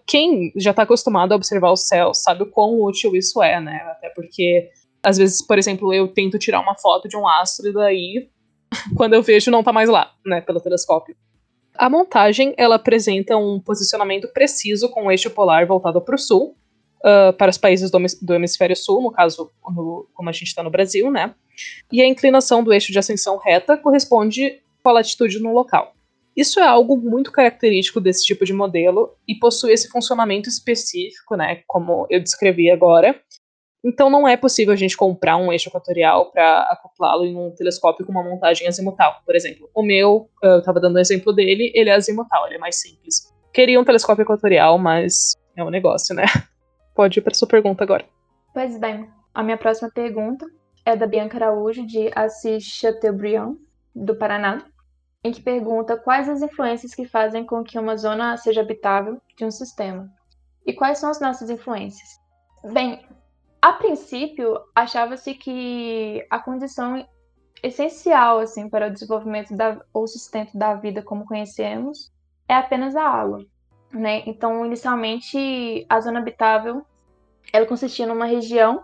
Quem 0.08 0.52
já 0.56 0.72
está 0.72 0.84
acostumado 0.84 1.32
a 1.32 1.36
observar 1.36 1.72
o 1.72 1.76
céu 1.76 2.14
sabe 2.14 2.44
o 2.44 2.50
quão 2.50 2.82
útil 2.82 3.16
isso 3.16 3.42
é, 3.42 3.60
né? 3.60 3.82
Até 3.92 4.10
porque, 4.10 4.70
às 5.04 5.18
vezes, 5.18 5.46
por 5.46 5.58
exemplo, 5.58 5.94
eu 5.94 6.08
tento 6.08 6.38
tirar 6.38 6.60
uma 6.60 6.78
foto 6.78 7.08
de 7.08 7.18
um 7.18 7.28
astro 7.28 7.68
e 7.68 7.74
daí, 7.74 8.30
quando 8.96 9.14
eu 9.14 9.24
vejo, 9.24 9.52
não 9.52 9.60
está 9.60 9.74
mais 9.74 9.90
lá, 9.90 10.12
né, 10.26 10.42
pelo 10.42 10.62
telescópio. 10.62 11.16
A 11.78 11.90
montagem 11.90 12.54
ela 12.58 12.76
apresenta 12.76 13.38
um 13.38 13.60
posicionamento 13.60 14.28
preciso 14.30 14.90
com 14.90 15.06
o 15.06 15.12
eixo 15.12 15.30
polar 15.30 15.66
voltado 15.66 16.02
para 16.02 16.16
o 16.16 16.18
sul, 16.18 16.56
uh, 17.00 17.34
para 17.34 17.50
os 17.50 17.58
países 17.58 17.92
do, 17.92 18.00
do, 18.22 18.34
hemisfério 18.34 18.76
sul, 18.76 19.02
no 19.02 19.12
caso, 19.12 19.52
no, 19.70 20.08
como 20.14 20.30
a 20.30 20.32
gente 20.32 20.48
está 20.48 20.64
no 20.64 20.70
Brasil, 20.70 21.12
né? 21.12 21.34
E 21.92 22.02
a 22.02 22.08
inclinação 22.08 22.64
do 22.64 22.74
eixo 22.74 22.92
de 22.92 23.00
ascensão 23.00 23.38
reta 23.38 23.78
corresponde 23.78 24.62
com 24.84 24.90
a 24.90 24.94
latitude 24.94 25.40
no 25.40 25.54
local. 25.54 25.94
Isso 26.36 26.60
é 26.60 26.64
algo 26.64 26.98
muito 26.98 27.32
característico 27.32 28.02
desse 28.02 28.26
tipo 28.26 28.44
de 28.44 28.52
modelo 28.52 29.16
e 29.28 29.36
possui 29.36 29.72
esse 29.72 29.88
funcionamento 29.88 30.50
específico, 30.50 31.36
né, 31.36 31.62
como 31.66 32.06
eu 32.10 32.20
descrevi 32.20 32.70
agora, 32.70 33.20
então 33.86 34.10
não 34.10 34.28
é 34.28 34.36
possível 34.36 34.74
a 34.74 34.76
gente 34.76 34.98
comprar 34.98 35.38
um 35.38 35.54
eixo 35.54 35.70
equatorial 35.70 36.32
para 36.32 36.62
acoplá-lo 36.64 37.24
em 37.24 37.38
um 37.38 37.52
telescópio 37.52 38.04
com 38.04 38.12
uma 38.12 38.24
montagem 38.24 38.68
azimutal, 38.68 39.22
por 39.24 39.36
exemplo. 39.36 39.70
O 39.76 39.84
meu, 39.84 40.28
eu 40.42 40.58
estava 40.58 40.80
dando 40.80 40.96
o 40.96 40.98
um 40.98 41.02
exemplo 41.02 41.32
dele, 41.32 41.72
ele 41.76 41.92
é 41.92 41.94
azimutal, 41.94 42.48
ele 42.48 42.56
é 42.56 42.58
mais 42.58 42.78
simples. 42.78 43.32
Queria 43.54 43.80
um 43.80 43.86
telescópio 43.86 44.24
equatorial, 44.24 44.80
mas 44.80 45.34
é 45.56 45.64
um 45.64 45.70
negócio, 45.70 46.16
né? 46.16 46.24
Pode 46.96 47.20
ir 47.20 47.22
para 47.22 47.36
sua 47.36 47.48
pergunta 47.48 47.84
agora. 47.84 48.04
Pois 48.54 48.80
bem, 48.80 49.08
a 49.34 49.44
minha 49.44 49.58
próxima 49.58 49.92
pergunta 49.94 50.46
é 50.84 50.96
da 50.96 51.06
Bianca 51.06 51.38
Araújo, 51.38 51.86
de 51.86 52.10
Assis 52.16 52.64
Chateaubriand, 52.64 53.56
do 53.94 54.16
Paraná, 54.16 54.66
em 55.24 55.32
que 55.32 55.42
pergunta 55.42 55.96
quais 55.96 56.28
as 56.28 56.42
influências 56.42 56.96
que 56.96 57.06
fazem 57.06 57.46
com 57.46 57.64
que 57.64 57.78
uma 57.78 57.98
zona 57.98 58.36
seja 58.38 58.62
habitável 58.62 59.22
de 59.38 59.46
um 59.46 59.52
sistema. 59.52 60.10
E 60.66 60.74
quais 60.74 60.98
são 60.98 61.10
as 61.10 61.20
nossas 61.20 61.50
influências? 61.50 62.10
Bem, 62.74 63.06
a 63.66 63.74
princípio, 63.74 64.60
achava-se 64.76 65.34
que 65.34 66.24
a 66.30 66.38
condição 66.38 67.04
essencial 67.64 68.38
assim 68.38 68.70
para 68.70 68.88
o 68.88 68.92
desenvolvimento 68.92 69.58
da, 69.58 69.84
ou 69.92 70.06
sustento 70.08 70.56
da 70.56 70.76
vida 70.76 71.02
como 71.02 71.26
conhecemos 71.26 72.14
é 72.48 72.54
apenas 72.54 72.96
a 72.96 73.02
água, 73.02 73.44
né? 73.92 74.22
Então, 74.28 74.64
inicialmente, 74.64 75.84
a 75.90 76.00
zona 76.00 76.20
habitável 76.20 76.86
ela 77.52 77.66
consistia 77.66 78.06
numa 78.06 78.28
região 78.28 78.84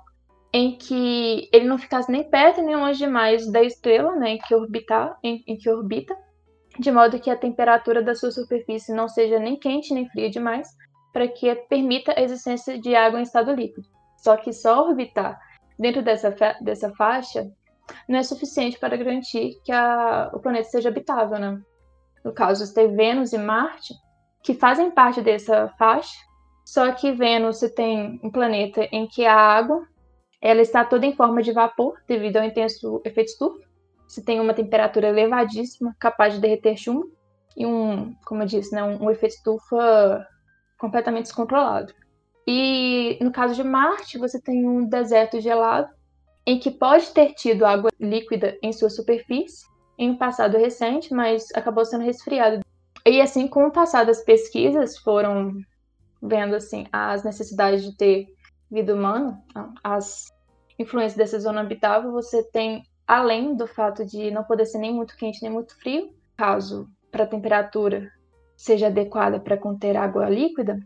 em 0.52 0.76
que 0.76 1.48
ele 1.54 1.66
não 1.66 1.78
ficasse 1.78 2.12
nem 2.12 2.28
perto 2.28 2.64
nem 2.64 2.76
longe 2.76 2.98
demais 2.98 3.52
da 3.52 3.62
estrela, 3.62 4.16
né, 4.16 4.40
que 4.40 4.56
orbita, 4.56 5.16
em, 5.22 5.44
em 5.46 5.58
que 5.58 5.70
orbita, 5.70 6.18
de 6.80 6.92
modo 6.92 7.20
que 7.20 7.30
a 7.30 7.38
temperatura 7.38 8.02
da 8.02 8.16
sua 8.16 8.32
superfície 8.32 8.96
não 8.96 9.08
seja 9.08 9.38
nem 9.38 9.60
quente 9.60 9.94
nem 9.94 10.10
fria 10.10 10.28
demais, 10.28 10.76
para 11.14 11.28
que 11.28 11.54
permita 11.70 12.16
a 12.18 12.22
existência 12.24 12.80
de 12.80 12.96
água 12.96 13.20
em 13.20 13.24
estado 13.24 13.54
líquido. 13.54 13.88
Só 14.22 14.38
que 14.38 14.54
só 14.54 14.88
orbitar 14.88 15.40
dentro 15.78 16.04
dessa, 16.04 16.34
dessa 16.62 16.92
faixa 16.92 17.52
não 18.08 18.20
é 18.20 18.24
suficiente 18.24 18.80
para 18.80 18.96
garantir 18.96 19.60
que 19.66 19.72
a, 19.72 20.30
o 20.34 20.40
planeta 20.40 20.70
seja 20.70 20.90
habitável, 20.90 21.40
né? 21.40 21.60
No 22.24 22.32
caso, 22.32 22.72
tem 22.74 22.96
Vênus 22.96 23.34
e 23.34 23.38
Marte, 23.38 23.96
que 24.44 24.54
fazem 24.54 24.92
parte 24.92 25.22
dessa 25.22 25.70
faixa, 25.78 26.16
só 26.64 26.92
que 26.92 27.12
Vênus 27.12 27.58
você 27.58 27.68
tem 27.68 28.20
um 28.24 28.30
planeta 28.30 28.88
em 28.92 29.08
que 29.08 29.26
a 29.26 29.36
água 29.36 29.88
ela 30.40 30.62
está 30.62 30.86
toda 30.86 31.06
em 31.06 31.16
forma 31.16 31.42
de 31.42 31.52
vapor 31.52 32.00
devido 32.08 32.38
ao 32.38 32.44
intenso 32.44 33.02
efeito 33.04 33.30
estufa. 33.30 33.60
Você 34.08 34.24
tem 34.24 34.40
uma 34.40 34.54
temperatura 34.54 35.08
elevadíssima, 35.08 35.96
capaz 36.00 36.36
de 36.36 36.40
derreter 36.40 36.78
chumbo, 36.78 37.12
e 37.58 37.66
um, 37.66 38.14
como 38.26 38.44
eu 38.44 38.48
disse, 38.48 38.74
né, 38.74 38.84
um, 38.84 39.06
um 39.06 39.10
efeito 39.10 39.36
estufa 39.36 40.28
completamente 40.78 41.26
descontrolado. 41.26 41.94
E 42.48 43.18
no 43.22 43.32
caso 43.32 43.56
de 43.56 43.64
Marte, 43.64 44.18
você 44.18 44.40
tem 44.42 44.68
um 44.68 44.86
deserto 44.86 45.40
gelado 45.40 45.90
em 46.46 46.60
que 46.60 46.72
pode 46.72 47.12
ter 47.12 47.34
tido 47.34 47.66
água 47.66 47.92
líquida 48.00 48.58
em 48.62 48.74
sua 48.74 48.90
superfície 48.90 49.66
em 49.98 50.10
um 50.10 50.18
passado 50.18 50.58
recente, 50.58 51.14
mas 51.14 51.50
acabou 51.54 51.86
sendo 51.86 52.04
resfriado. 52.04 52.62
E 53.06 53.22
assim, 53.22 53.48
com 53.48 53.68
o 53.68 53.72
passar 53.72 54.06
das 54.06 54.24
pesquisas, 54.24 54.98
foram 54.98 55.54
vendo 56.22 56.56
assim 56.56 56.86
as 56.92 57.24
necessidades 57.24 57.84
de 57.84 57.96
ter 57.96 58.28
vida 58.70 58.96
humana, 58.96 59.40
as 59.84 60.32
influências 60.80 61.18
dessa 61.18 61.40
zona 61.40 61.62
habitável, 61.62 62.12
você 62.12 62.44
tem 62.44 62.84
além 63.08 63.56
do 63.56 63.68
fato 63.68 64.06
de 64.06 64.32
não 64.32 64.44
poder 64.44 64.66
ser 64.66 64.80
nem 64.80 64.94
muito 64.94 65.16
quente 65.18 65.42
nem 65.42 65.52
muito 65.52 65.78
frio, 65.80 66.14
caso 66.38 66.88
para 67.12 67.26
a 67.26 67.28
temperatura 67.28 68.10
seja 68.56 68.88
adequada 68.88 69.40
para 69.40 69.58
conter 69.58 69.98
água 69.98 70.30
líquida, 70.30 70.80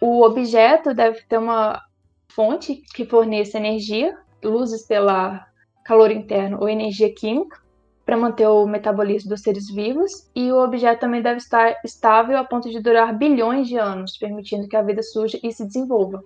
o 0.00 0.22
objeto 0.22 0.94
deve 0.94 1.22
ter 1.22 1.38
uma 1.38 1.80
fonte 2.28 2.82
que 2.94 3.04
forneça 3.04 3.56
energia, 3.56 4.16
luz 4.42 4.72
estelar, 4.72 5.50
calor 5.84 6.10
interno 6.10 6.58
ou 6.60 6.68
energia 6.68 7.12
química 7.14 7.64
para 8.04 8.16
manter 8.16 8.46
o 8.46 8.66
metabolismo 8.66 9.30
dos 9.30 9.40
seres 9.40 9.68
vivos, 9.68 10.30
e 10.32 10.52
o 10.52 10.62
objeto 10.62 11.00
também 11.00 11.20
deve 11.20 11.38
estar 11.38 11.74
estável 11.84 12.38
a 12.38 12.44
ponto 12.44 12.70
de 12.70 12.80
durar 12.80 13.12
bilhões 13.18 13.66
de 13.66 13.76
anos, 13.76 14.16
permitindo 14.16 14.68
que 14.68 14.76
a 14.76 14.82
vida 14.82 15.02
surja 15.02 15.40
e 15.42 15.50
se 15.52 15.66
desenvolva. 15.66 16.22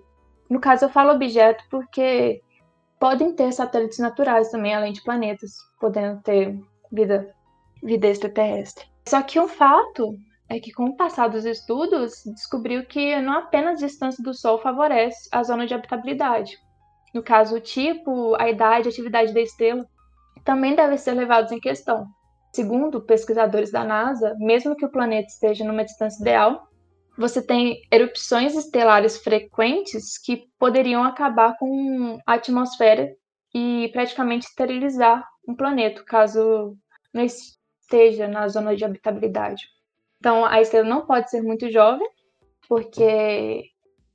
No 0.47 0.59
caso, 0.59 0.85
eu 0.85 0.89
falo 0.89 1.13
objeto 1.13 1.63
porque 1.71 2.39
podem 2.99 3.33
ter 3.33 3.51
satélites 3.51 3.97
naturais 3.97 4.51
também, 4.51 4.75
além 4.75 4.93
de 4.93 5.03
planetas, 5.03 5.53
podendo 5.79 6.21
ter 6.21 6.55
vida, 6.91 7.33
vida 7.81 8.07
extraterrestre. 8.07 8.85
Só 9.07 9.23
que 9.23 9.39
um 9.39 9.47
fato 9.47 10.15
é 10.51 10.59
que, 10.59 10.73
com 10.73 10.87
o 10.87 10.95
passar 10.97 11.29
dos 11.29 11.45
estudos, 11.45 12.23
descobriu 12.25 12.85
que 12.85 13.15
não 13.21 13.33
apenas 13.33 13.81
a 13.81 13.87
distância 13.87 14.21
do 14.21 14.33
Sol 14.33 14.59
favorece 14.59 15.29
a 15.31 15.41
zona 15.43 15.65
de 15.65 15.73
habitabilidade. 15.73 16.57
No 17.13 17.23
caso, 17.23 17.55
o 17.55 17.61
tipo, 17.61 18.35
a 18.35 18.49
idade, 18.49 18.89
a 18.89 18.91
atividade 18.91 19.33
da 19.33 19.39
estrela 19.39 19.85
também 20.43 20.75
devem 20.75 20.97
ser 20.97 21.13
levados 21.13 21.53
em 21.53 21.59
questão. 21.59 22.05
Segundo 22.53 23.01
pesquisadores 23.01 23.71
da 23.71 23.85
NASA, 23.85 24.35
mesmo 24.39 24.75
que 24.75 24.85
o 24.85 24.91
planeta 24.91 25.27
esteja 25.27 25.63
numa 25.63 25.85
distância 25.85 26.21
ideal, 26.21 26.67
você 27.17 27.41
tem 27.41 27.79
erupções 27.89 28.53
estelares 28.53 29.17
frequentes 29.19 30.17
que 30.17 30.43
poderiam 30.59 31.03
acabar 31.03 31.55
com 31.57 32.17
a 32.27 32.33
atmosfera 32.33 33.09
e 33.53 33.89
praticamente 33.93 34.47
esterilizar 34.47 35.25
um 35.47 35.55
planeta, 35.55 36.03
caso 36.03 36.75
não 37.13 37.23
esteja 37.23 38.27
na 38.27 38.49
zona 38.49 38.75
de 38.75 38.83
habitabilidade. 38.83 39.63
Então, 40.21 40.45
a 40.45 40.61
estrela 40.61 40.87
não 40.87 41.03
pode 41.03 41.31
ser 41.31 41.41
muito 41.41 41.67
jovem, 41.71 42.07
porque 42.69 43.63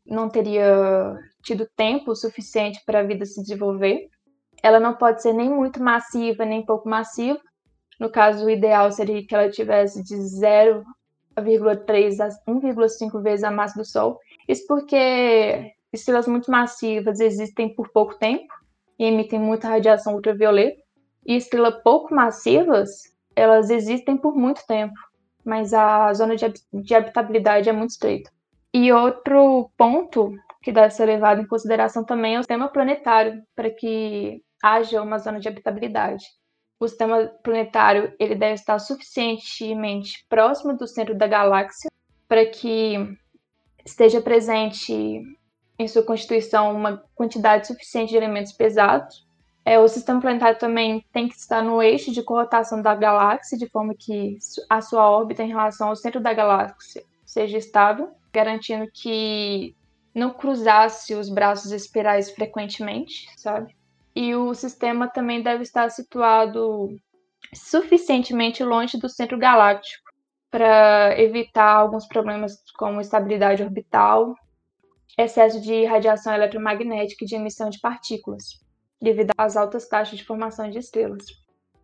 não 0.06 0.28
teria 0.28 1.18
tido 1.42 1.68
tempo 1.76 2.14
suficiente 2.14 2.80
para 2.86 3.00
a 3.00 3.02
vida 3.02 3.26
se 3.26 3.42
desenvolver. 3.42 4.08
Ela 4.62 4.78
não 4.78 4.94
pode 4.94 5.20
ser 5.20 5.32
nem 5.32 5.50
muito 5.50 5.82
massiva, 5.82 6.44
nem 6.44 6.64
pouco 6.64 6.88
massiva. 6.88 7.40
No 7.98 8.08
caso, 8.08 8.46
o 8.46 8.50
ideal 8.50 8.92
seria 8.92 9.26
que 9.26 9.34
ela 9.34 9.50
tivesse 9.50 10.00
de 10.04 10.16
0 10.16 10.84
1,3 11.36 12.20
a 12.20 12.28
1,5 12.48 13.20
vezes 13.20 13.42
a 13.42 13.50
massa 13.50 13.76
do 13.76 13.84
Sol. 13.84 14.20
Isso 14.46 14.64
porque 14.68 15.72
estrelas 15.92 16.28
muito 16.28 16.48
massivas 16.52 17.18
existem 17.18 17.74
por 17.74 17.88
pouco 17.90 18.16
tempo 18.16 18.54
e 18.96 19.06
emitem 19.06 19.40
muita 19.40 19.66
radiação 19.68 20.14
ultravioleta. 20.14 20.80
E 21.26 21.34
estrelas 21.34 21.82
pouco 21.82 22.14
massivas, 22.14 22.90
elas 23.34 23.70
existem 23.70 24.16
por 24.16 24.36
muito 24.36 24.64
tempo, 24.68 24.94
mas 25.46 25.72
a 25.72 26.12
zona 26.12 26.34
de 26.36 26.94
habitabilidade 26.94 27.68
é 27.68 27.72
muito 27.72 27.90
estreita. 27.90 28.30
E 28.74 28.92
outro 28.92 29.70
ponto 29.76 30.34
que 30.62 30.72
deve 30.72 30.92
ser 30.92 31.06
levado 31.06 31.40
em 31.40 31.46
consideração 31.46 32.04
também 32.04 32.34
é 32.34 32.38
o 32.38 32.42
sistema 32.42 32.68
planetário, 32.68 33.42
para 33.54 33.70
que 33.70 34.42
haja 34.62 35.00
uma 35.00 35.18
zona 35.18 35.38
de 35.38 35.48
habitabilidade 35.48 36.24
o 36.78 36.86
sistema 36.86 37.26
planetário 37.42 38.14
ele 38.18 38.34
deve 38.34 38.54
estar 38.54 38.78
suficientemente 38.78 40.24
próximo 40.28 40.76
do 40.76 40.86
centro 40.86 41.14
da 41.14 41.26
galáxia 41.26 41.90
para 42.28 42.44
que 42.44 42.96
esteja 43.84 44.20
presente 44.20 45.22
em 45.78 45.88
sua 45.88 46.02
constituição 46.02 46.74
uma 46.74 47.02
quantidade 47.14 47.66
suficiente 47.66 48.10
de 48.10 48.16
elementos 48.16 48.52
pesados. 48.52 49.25
É, 49.66 49.78
o 49.78 49.88
sistema 49.88 50.20
planetário 50.20 50.58
também 50.58 51.04
tem 51.12 51.28
que 51.28 51.34
estar 51.34 51.62
no 51.62 51.82
eixo 51.82 52.12
de 52.12 52.22
corrotação 52.22 52.80
da 52.80 52.94
galáxia, 52.94 53.58
de 53.58 53.68
forma 53.68 53.94
que 53.98 54.38
a 54.70 54.80
sua 54.80 55.10
órbita 55.10 55.42
em 55.42 55.48
relação 55.48 55.88
ao 55.88 55.96
centro 55.96 56.20
da 56.20 56.32
galáxia 56.32 57.02
seja 57.24 57.58
estável, 57.58 58.10
garantindo 58.32 58.86
que 58.94 59.74
não 60.14 60.30
cruzasse 60.30 61.14
os 61.14 61.28
braços 61.28 61.72
espirais 61.72 62.30
frequentemente, 62.30 63.26
sabe? 63.36 63.74
e 64.16 64.34
o 64.34 64.54
sistema 64.54 65.06
também 65.06 65.42
deve 65.42 65.62
estar 65.62 65.90
situado 65.90 66.88
suficientemente 67.54 68.64
longe 68.64 68.98
do 68.98 69.10
centro 69.10 69.38
galáctico 69.38 70.10
para 70.50 71.14
evitar 71.20 71.70
alguns 71.70 72.08
problemas 72.08 72.56
como 72.78 72.98
estabilidade 72.98 73.62
orbital, 73.62 74.34
excesso 75.18 75.60
de 75.60 75.84
radiação 75.84 76.32
eletromagnética 76.32 77.24
e 77.24 77.28
de 77.28 77.34
emissão 77.34 77.68
de 77.68 77.78
partículas, 77.78 78.58
devido 79.00 79.32
às 79.36 79.56
altas 79.56 79.88
taxas 79.88 80.18
de 80.18 80.24
formação 80.24 80.70
de 80.70 80.78
estrelas. 80.78 81.24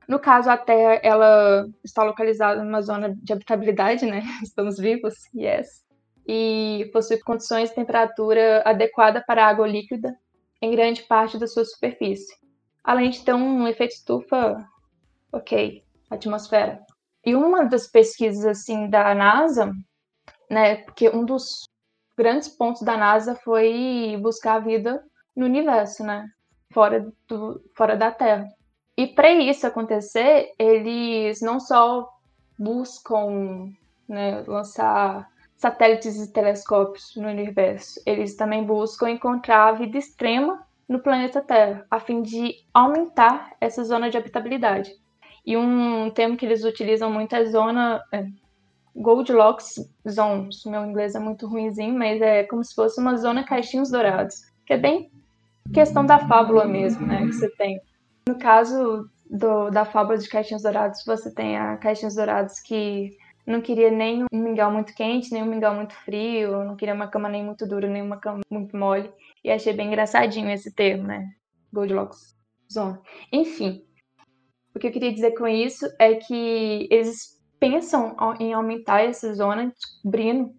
No 0.08 0.18
caso, 0.18 0.50
a 0.50 0.56
Terra 0.56 1.00
ela 1.02 1.68
está 1.84 2.02
localizada 2.02 2.62
numa 2.62 2.82
zona 2.82 3.14
de 3.14 3.32
habitabilidade, 3.32 4.04
né? 4.04 4.22
Estamos 4.42 4.78
vivos, 4.78 5.14
yes. 5.34 5.84
E 6.26 6.90
possui 6.92 7.18
condições 7.18 7.70
de 7.70 7.74
temperatura 7.74 8.62
adequada 8.64 9.22
para 9.26 9.46
água 9.46 9.66
líquida 9.66 10.16
em 10.60 10.70
grande 10.70 11.02
parte 11.02 11.38
da 11.38 11.46
sua 11.46 11.64
superfície, 11.64 12.36
além 12.84 13.10
de 13.10 13.24
ter 13.24 13.34
um 13.34 13.66
efeito 13.66 13.92
estufa, 13.92 14.64
ok, 15.32 15.82
atmosfera. 16.08 16.80
E 17.24 17.34
uma 17.34 17.64
das 17.64 17.88
pesquisas 17.88 18.44
assim 18.44 18.88
da 18.88 19.14
NASA, 19.14 19.72
né, 20.48 20.76
porque 20.76 21.08
um 21.08 21.24
dos 21.24 21.64
grandes 22.16 22.48
pontos 22.48 22.82
da 22.82 22.96
NASA 22.96 23.34
foi 23.34 24.16
buscar 24.20 24.54
a 24.54 24.60
vida 24.60 25.02
no 25.34 25.46
universo, 25.46 26.04
né, 26.04 26.28
fora 26.72 27.12
do 27.28 27.62
fora 27.74 27.96
da 27.96 28.10
Terra. 28.10 28.48
E 28.96 29.06
para 29.06 29.30
isso 29.32 29.66
acontecer, 29.66 30.52
eles 30.58 31.40
não 31.40 31.58
só 31.58 32.08
buscam 32.58 33.72
né, 34.08 34.44
lançar 34.46 35.28
satélites 35.56 36.16
e 36.16 36.32
telescópios 36.32 37.14
no 37.16 37.28
universo. 37.28 38.00
Eles 38.04 38.34
também 38.34 38.64
buscam 38.64 39.08
encontrar 39.08 39.68
a 39.68 39.72
vida 39.72 39.96
extrema 39.96 40.66
no 40.88 41.00
planeta 41.00 41.40
Terra, 41.40 41.86
a 41.88 42.00
fim 42.00 42.20
de 42.20 42.56
aumentar 42.74 43.52
essa 43.60 43.84
zona 43.84 44.10
de 44.10 44.18
habitabilidade. 44.18 44.92
E 45.46 45.56
um 45.56 46.10
termo 46.10 46.36
que 46.36 46.44
eles 46.44 46.64
utilizam 46.64 47.10
muito 47.10 47.34
é 47.34 47.44
zona 47.46 48.02
é, 48.12 48.26
Goldilocks 48.94 49.76
Zones. 50.08 50.64
Meu 50.66 50.84
inglês 50.84 51.14
é 51.14 51.20
muito 51.20 51.46
ruimzinho, 51.46 51.96
mas 51.96 52.20
é 52.20 52.42
como 52.44 52.64
se 52.64 52.74
fosse 52.74 53.00
uma 53.00 53.16
zona 53.16 53.44
caixinhos 53.44 53.90
dourados, 53.90 54.42
que 54.66 54.72
é 54.72 54.78
bem 54.78 55.11
questão 55.72 56.04
da 56.04 56.18
fábula 56.26 56.64
mesmo, 56.64 57.06
né, 57.06 57.26
que 57.26 57.32
você 57.32 57.48
tem. 57.50 57.80
No 58.28 58.38
caso 58.38 59.08
do, 59.28 59.70
da 59.70 59.84
fábula 59.84 60.18
de 60.18 60.28
caixinhos 60.28 60.62
dourados, 60.62 61.02
você 61.04 61.32
tem 61.34 61.56
a 61.56 61.76
caixinhos 61.76 62.14
dourados 62.14 62.60
que 62.60 63.16
não 63.46 63.60
queria 63.60 63.90
nem 63.90 64.24
um 64.32 64.38
mingau 64.38 64.70
muito 64.70 64.94
quente, 64.94 65.32
nem 65.32 65.42
um 65.42 65.46
mingau 65.46 65.74
muito 65.74 65.94
frio, 65.94 66.64
não 66.64 66.76
queria 66.76 66.94
uma 66.94 67.08
cama 67.08 67.28
nem 67.28 67.44
muito 67.44 67.66
dura, 67.66 67.88
nem 67.88 68.02
uma 68.02 68.18
cama 68.18 68.40
muito 68.50 68.76
mole. 68.76 69.12
E 69.44 69.50
achei 69.50 69.72
bem 69.72 69.88
engraçadinho 69.88 70.50
esse 70.50 70.72
termo, 70.72 71.04
né? 71.04 71.28
Goldilocks 71.72 72.36
Zone. 72.72 72.98
Enfim, 73.32 73.84
o 74.74 74.78
que 74.78 74.86
eu 74.86 74.92
queria 74.92 75.12
dizer 75.12 75.32
com 75.32 75.48
isso 75.48 75.86
é 75.98 76.14
que 76.14 76.88
eles 76.90 77.40
pensam 77.58 78.16
em 78.38 78.52
aumentar 78.52 79.02
essa 79.02 79.34
zona, 79.34 79.72
descobrindo 79.72 80.54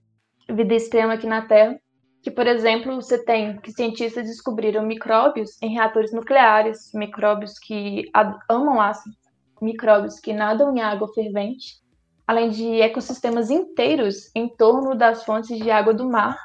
vida 0.49 0.73
extrema 0.73 1.13
aqui 1.13 1.27
na 1.27 1.45
Terra. 1.45 1.79
Que, 2.23 2.31
por 2.31 2.47
exemplo, 2.47 2.95
você 2.95 3.23
tem 3.23 3.57
que 3.57 3.71
cientistas 3.71 4.25
descobriram 4.25 4.83
micróbios 4.83 5.61
em 5.61 5.73
reatores 5.73 6.11
nucleares, 6.11 6.91
micróbios 6.93 7.59
que 7.59 8.09
amam 8.49 8.81
ácido, 8.81 9.15
micróbios 9.61 10.19
que 10.19 10.33
nadam 10.33 10.75
em 10.75 10.81
água 10.81 11.07
fervente 11.13 11.83
além 12.27 12.49
de 12.49 12.81
ecossistemas 12.81 13.49
inteiros 13.49 14.31
em 14.35 14.47
torno 14.47 14.95
das 14.95 15.23
fontes 15.23 15.57
de 15.57 15.69
água 15.69 15.93
do 15.93 16.09
mar, 16.09 16.37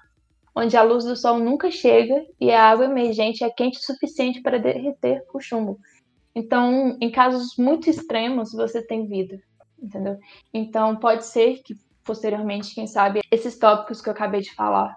onde 0.54 0.76
a 0.76 0.82
luz 0.82 1.04
do 1.04 1.16
sol 1.16 1.38
nunca 1.38 1.70
chega 1.70 2.26
e 2.40 2.50
a 2.50 2.68
água 2.68 2.84
emergente 2.84 3.44
é 3.44 3.50
quente 3.50 3.78
o 3.78 3.82
suficiente 3.82 4.40
para 4.40 4.58
derreter 4.58 5.24
o 5.32 5.40
chumbo. 5.40 5.78
Então, 6.34 6.96
em 7.00 7.10
casos 7.10 7.56
muito 7.56 7.88
extremos, 7.88 8.52
você 8.52 8.82
tem 8.82 9.06
vida, 9.06 9.40
entendeu? 9.80 10.18
Então, 10.52 10.96
pode 10.96 11.24
ser 11.24 11.62
que 11.62 11.74
posteriormente, 12.04 12.74
quem 12.74 12.86
sabe, 12.86 13.20
esses 13.30 13.58
tópicos 13.58 14.00
que 14.00 14.08
eu 14.08 14.12
acabei 14.12 14.40
de 14.40 14.54
falar, 14.54 14.96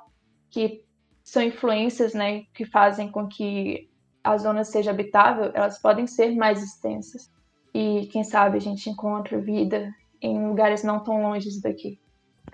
que 0.52 0.84
são 1.24 1.42
influências, 1.42 2.14
né, 2.14 2.44
que 2.54 2.66
fazem 2.66 3.10
com 3.10 3.28
que 3.28 3.90
a 4.24 4.38
zona 4.38 4.64
seja 4.64 4.92
habitável, 4.92 5.52
elas 5.54 5.80
podem 5.80 6.06
ser 6.06 6.36
mais 6.36 6.62
extensas. 6.62 7.32
E 7.74 8.08
quem 8.12 8.24
sabe 8.24 8.58
a 8.58 8.62
gente 8.62 8.90
encontra 8.90 9.40
vida 9.40 9.92
em 10.22 10.46
lugares 10.48 10.84
não 10.84 11.04
tão 11.04 11.22
longe 11.24 11.50
daqui. 11.62 12.00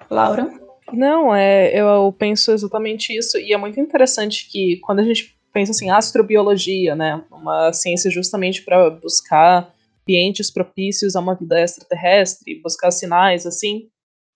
Laura? 0.10 0.48
Não, 0.94 1.36
é, 1.36 1.78
eu 1.78 2.16
penso 2.18 2.52
exatamente 2.52 3.18
isso, 3.18 3.38
e 3.38 3.52
é 3.52 3.58
muito 3.58 3.80
interessante 3.80 4.50
que 4.50 4.78
quando 4.78 5.00
a 5.00 5.04
gente 5.04 5.38
pensa 5.52 5.72
assim, 5.72 5.90
astrobiologia, 5.90 6.96
né? 6.96 7.24
Uma 7.32 7.74
ciência 7.74 8.12
justamente 8.12 8.64
para 8.64 8.92
buscar 8.92 9.74
ambientes 10.04 10.52
propícios 10.52 11.16
a 11.16 11.20
uma 11.20 11.36
vida 11.36 11.60
extraterrestre, 11.60 12.62
buscar 12.62 12.92
sinais, 12.92 13.46
assim. 13.46 13.90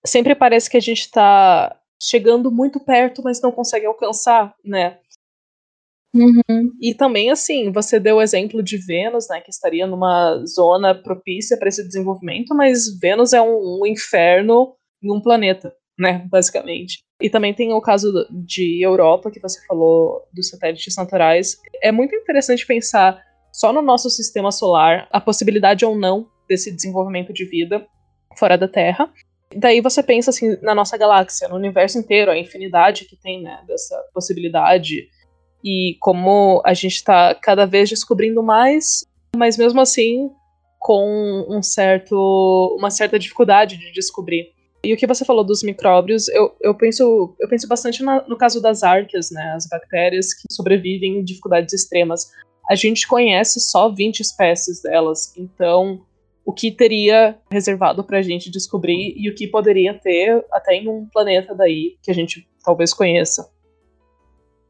Sempre 0.05 0.35
parece 0.35 0.69
que 0.69 0.77
a 0.77 0.81
gente 0.81 1.01
está 1.01 1.77
chegando 2.01 2.51
muito 2.51 2.79
perto, 2.79 3.21
mas 3.23 3.41
não 3.41 3.51
consegue 3.51 3.85
alcançar, 3.85 4.55
né? 4.65 4.97
Uhum. 6.13 6.73
E 6.81 6.93
também, 6.93 7.29
assim, 7.29 7.71
você 7.71 7.99
deu 7.99 8.17
o 8.17 8.21
exemplo 8.21 8.61
de 8.61 8.77
Vênus, 8.77 9.29
né, 9.29 9.39
que 9.39 9.49
estaria 9.49 9.87
numa 9.87 10.43
zona 10.45 10.93
propícia 10.93 11.57
para 11.57 11.69
esse 11.69 11.85
desenvolvimento, 11.85 12.53
mas 12.53 12.99
Vênus 12.99 13.31
é 13.31 13.41
um, 13.41 13.81
um, 13.81 13.85
inferno 13.85 14.75
em 15.01 15.09
um 15.09 15.21
planeta, 15.21 15.73
né, 15.97 16.27
basicamente. 16.29 16.99
E 17.21 17.29
também 17.29 17.53
tem 17.53 17.71
o 17.71 17.79
caso 17.79 18.11
de 18.29 18.83
Europa, 18.83 19.31
que 19.31 19.39
você 19.39 19.65
falou 19.65 20.27
dos 20.33 20.49
satélites 20.49 20.95
naturais. 20.97 21.57
É 21.81 21.93
muito 21.93 22.13
interessante 22.13 22.67
pensar 22.67 23.23
só 23.53 23.71
no 23.71 23.81
nosso 23.81 24.09
sistema 24.09 24.51
solar 24.51 25.07
a 25.11 25.21
possibilidade 25.21 25.85
ou 25.85 25.97
não 25.97 26.27
desse 26.47 26.71
desenvolvimento 26.71 27.31
de 27.31 27.45
vida 27.45 27.87
fora 28.37 28.57
da 28.57 28.67
Terra. 28.67 29.09
Daí 29.55 29.81
você 29.81 30.01
pensa 30.01 30.29
assim 30.29 30.57
na 30.61 30.73
nossa 30.73 30.97
galáxia, 30.97 31.47
no 31.47 31.55
universo 31.55 31.97
inteiro, 31.97 32.31
a 32.31 32.37
infinidade 32.37 33.05
que 33.05 33.15
tem, 33.15 33.41
né, 33.41 33.59
dessa 33.67 33.97
possibilidade 34.13 35.09
e 35.63 35.97
como 35.99 36.61
a 36.65 36.73
gente 36.73 36.95
está 36.95 37.35
cada 37.35 37.65
vez 37.65 37.89
descobrindo 37.89 38.41
mais, 38.41 39.05
mas 39.35 39.57
mesmo 39.57 39.79
assim 39.79 40.29
com 40.79 41.45
um 41.47 41.61
certo, 41.61 42.75
uma 42.77 42.89
certa 42.89 43.19
dificuldade 43.19 43.77
de 43.77 43.91
descobrir. 43.91 44.51
E 44.83 44.91
o 44.91 44.97
que 44.97 45.05
você 45.05 45.23
falou 45.23 45.43
dos 45.43 45.61
micróbios, 45.61 46.27
eu, 46.29 46.55
eu 46.59 46.73
penso 46.73 47.35
eu 47.39 47.47
penso 47.47 47.67
bastante 47.67 48.01
na, 48.01 48.27
no 48.27 48.35
caso 48.35 48.59
das 48.59 48.81
arqueas, 48.81 49.29
né, 49.29 49.53
as 49.55 49.67
bactérias 49.67 50.33
que 50.33 50.51
sobrevivem 50.51 51.19
em 51.19 51.23
dificuldades 51.23 51.73
extremas. 51.73 52.31
A 52.67 52.73
gente 52.73 53.07
conhece 53.07 53.59
só 53.59 53.89
20 53.89 54.21
espécies 54.21 54.81
delas, 54.81 55.33
então 55.37 56.03
o 56.45 56.53
que 56.53 56.71
teria 56.71 57.37
reservado 57.51 58.03
para 58.03 58.17
a 58.19 58.21
gente 58.21 58.49
descobrir 58.49 59.13
e 59.15 59.29
o 59.29 59.35
que 59.35 59.47
poderia 59.47 59.93
ter 59.93 60.43
até 60.51 60.75
em 60.75 60.87
um 60.87 61.05
planeta 61.05 61.53
daí 61.55 61.97
que 62.01 62.09
a 62.09 62.13
gente 62.13 62.47
talvez 62.63 62.93
conheça. 62.93 63.49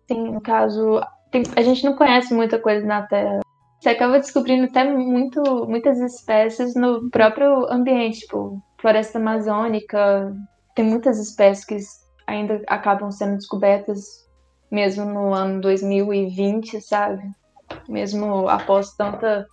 Sim, 0.07 0.31
no 0.31 0.41
caso, 0.41 1.01
tem, 1.31 1.43
a 1.55 1.61
gente 1.61 1.83
não 1.83 1.95
conhece 1.95 2.33
muita 2.33 2.59
coisa 2.59 2.85
na 2.85 3.03
Terra. 3.03 3.39
Você 3.79 3.89
acaba 3.89 4.19
descobrindo 4.19 4.65
até 4.65 4.83
muito, 4.83 5.41
muitas 5.67 5.99
espécies 5.99 6.75
no 6.75 7.09
próprio 7.09 7.65
ambiente, 7.71 8.19
tipo 8.19 8.61
floresta 8.79 9.17
amazônica. 9.17 10.35
Tem 10.75 10.85
muitas 10.85 11.19
espécies 11.19 11.65
que 11.65 11.77
ainda 12.27 12.61
acabam 12.67 13.11
sendo 13.11 13.37
descobertas 13.37 14.27
mesmo 14.69 15.05
no 15.05 15.33
ano 15.33 15.61
2020, 15.61 16.79
sabe? 16.81 17.23
Mesmo 17.87 18.47
após 18.47 18.95
tanta, 18.95 19.47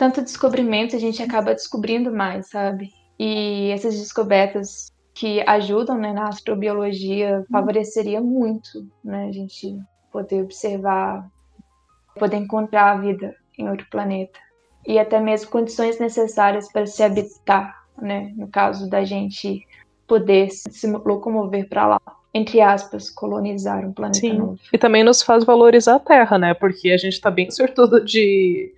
tanto 0.00 0.22
descobrimento, 0.22 0.96
a 0.96 0.98
gente 0.98 1.22
acaba 1.22 1.52
descobrindo 1.52 2.10
mais, 2.10 2.48
sabe? 2.48 2.90
E 3.18 3.70
essas 3.70 3.98
descobertas 3.98 4.90
que 5.12 5.42
ajudam 5.46 5.98
né, 5.98 6.10
na 6.10 6.28
astrobiologia 6.28 7.44
favoreceria 7.52 8.18
muito 8.18 8.88
né, 9.04 9.26
a 9.28 9.32
gente 9.32 9.78
poder 10.10 10.42
observar, 10.42 11.28
poder 12.18 12.38
encontrar 12.38 12.92
a 12.92 12.96
vida 12.96 13.36
em 13.58 13.68
outro 13.68 13.86
planeta. 13.90 14.38
E 14.86 14.98
até 14.98 15.20
mesmo 15.20 15.50
condições 15.50 16.00
necessárias 16.00 16.72
para 16.72 16.86
se 16.86 17.02
habitar, 17.02 17.84
né, 18.00 18.32
no 18.38 18.48
caso 18.48 18.88
da 18.88 19.04
gente 19.04 19.60
poder 20.06 20.48
se 20.50 20.90
locomover 20.90 21.68
para 21.68 21.86
lá. 21.86 22.00
Entre 22.32 22.62
aspas, 22.62 23.10
colonizar 23.10 23.84
um 23.84 23.92
planeta 23.92 24.20
Sim. 24.20 24.38
novo. 24.38 24.58
E 24.72 24.78
também 24.78 25.04
nos 25.04 25.20
faz 25.20 25.44
valorizar 25.44 25.96
a 25.96 26.00
Terra, 26.00 26.38
né? 26.38 26.54
Porque 26.54 26.90
a 26.90 26.96
gente 26.96 27.12
está 27.14 27.30
bem 27.30 27.50
sortudo 27.52 28.02
de 28.02 28.72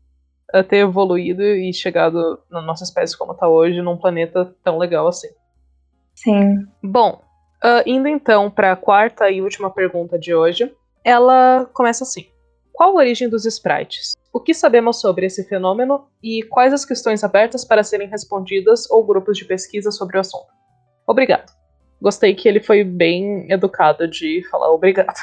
eh, 0.53 0.63
ter 0.63 0.79
evoluído 0.79 1.43
e 1.43 1.73
chegado 1.73 2.39
na 2.51 2.61
nossa 2.61 2.85
espécie 2.85 3.17
como 3.17 3.33
está 3.33 3.49
hoje, 3.49 3.81
num 3.81 3.97
planeta 3.97 4.55
tão 4.63 4.79
legal 4.79 5.07
assim. 5.07 5.29
Sim. 6.15 6.67
Bom, 6.83 7.23
uh, 7.65 7.83
indo 7.87 8.07
então 8.07 8.51
para 8.51 8.73
a 8.73 8.77
quarta 8.77 9.31
e 9.31 9.41
última 9.41 9.71
pergunta 9.71 10.19
de 10.19 10.35
hoje, 10.35 10.71
ela 11.05 11.69
começa 11.73 12.05
assim: 12.05 12.27
Qual 12.73 12.91
a 12.91 12.95
origem 12.95 13.29
dos 13.29 13.47
sprites? 13.47 14.15
O 14.33 14.41
que 14.41 14.55
sabemos 14.55 15.01
sobre 15.01 15.27
esse 15.27 15.45
fenômeno 15.45 16.07
e 16.23 16.43
quais 16.45 16.73
as 16.73 16.85
questões 16.85 17.23
abertas 17.23 17.65
para 17.65 17.83
serem 17.83 18.09
respondidas 18.09 18.91
ou 18.91 19.05
grupos 19.05 19.37
de 19.37 19.45
pesquisa 19.45 19.91
sobre 19.91 20.17
o 20.17 20.21
assunto? 20.21 20.49
Obrigado. 21.07 21.53
Gostei 22.01 22.35
que 22.35 22.49
ele 22.49 22.61
foi 22.61 22.83
bem 22.83 23.51
educado 23.51 24.09
de 24.09 24.43
falar 24.51 24.71
obrigado. 24.73 25.19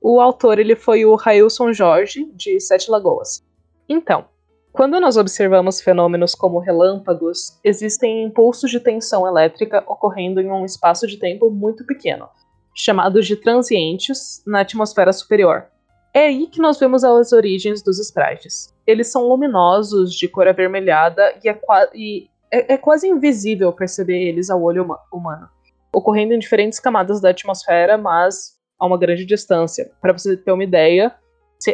O 0.00 0.20
autor 0.20 0.58
ele 0.58 0.74
foi 0.74 1.04
o 1.04 1.14
Railson 1.14 1.72
Jorge, 1.72 2.30
de 2.34 2.58
Sete 2.60 2.90
Lagoas. 2.90 3.44
Então, 3.88 4.24
quando 4.72 4.98
nós 4.98 5.18
observamos 5.18 5.82
fenômenos 5.82 6.34
como 6.34 6.58
relâmpagos, 6.58 7.58
existem 7.62 8.24
impulsos 8.24 8.70
de 8.70 8.80
tensão 8.80 9.26
elétrica 9.26 9.84
ocorrendo 9.86 10.40
em 10.40 10.50
um 10.50 10.64
espaço 10.64 11.06
de 11.06 11.18
tempo 11.18 11.50
muito 11.50 11.84
pequeno, 11.84 12.26
chamados 12.74 13.26
de 13.26 13.36
transientes, 13.36 14.42
na 14.46 14.60
atmosfera 14.60 15.12
superior. 15.12 15.66
É 16.14 16.26
aí 16.26 16.46
que 16.46 16.60
nós 16.60 16.78
vemos 16.78 17.04
as 17.04 17.32
origens 17.32 17.82
dos 17.82 17.98
sprites. 17.98 18.74
Eles 18.86 19.12
são 19.12 19.28
luminosos, 19.28 20.14
de 20.14 20.26
cor 20.26 20.48
avermelhada, 20.48 21.34
e 21.44 21.48
é, 21.50 21.60
e 21.94 22.28
é, 22.50 22.74
é 22.74 22.76
quase 22.78 23.06
invisível 23.06 23.72
perceber 23.74 24.22
eles 24.26 24.48
ao 24.48 24.62
olho 24.62 24.86
humano, 25.12 25.48
ocorrendo 25.92 26.32
em 26.32 26.38
diferentes 26.38 26.80
camadas 26.80 27.20
da 27.20 27.28
atmosfera, 27.28 27.98
mas 27.98 28.58
a 28.78 28.86
uma 28.86 28.98
grande 28.98 29.26
distância. 29.26 29.90
Para 30.00 30.12
você 30.12 30.34
ter 30.36 30.50
uma 30.50 30.64
ideia, 30.64 31.14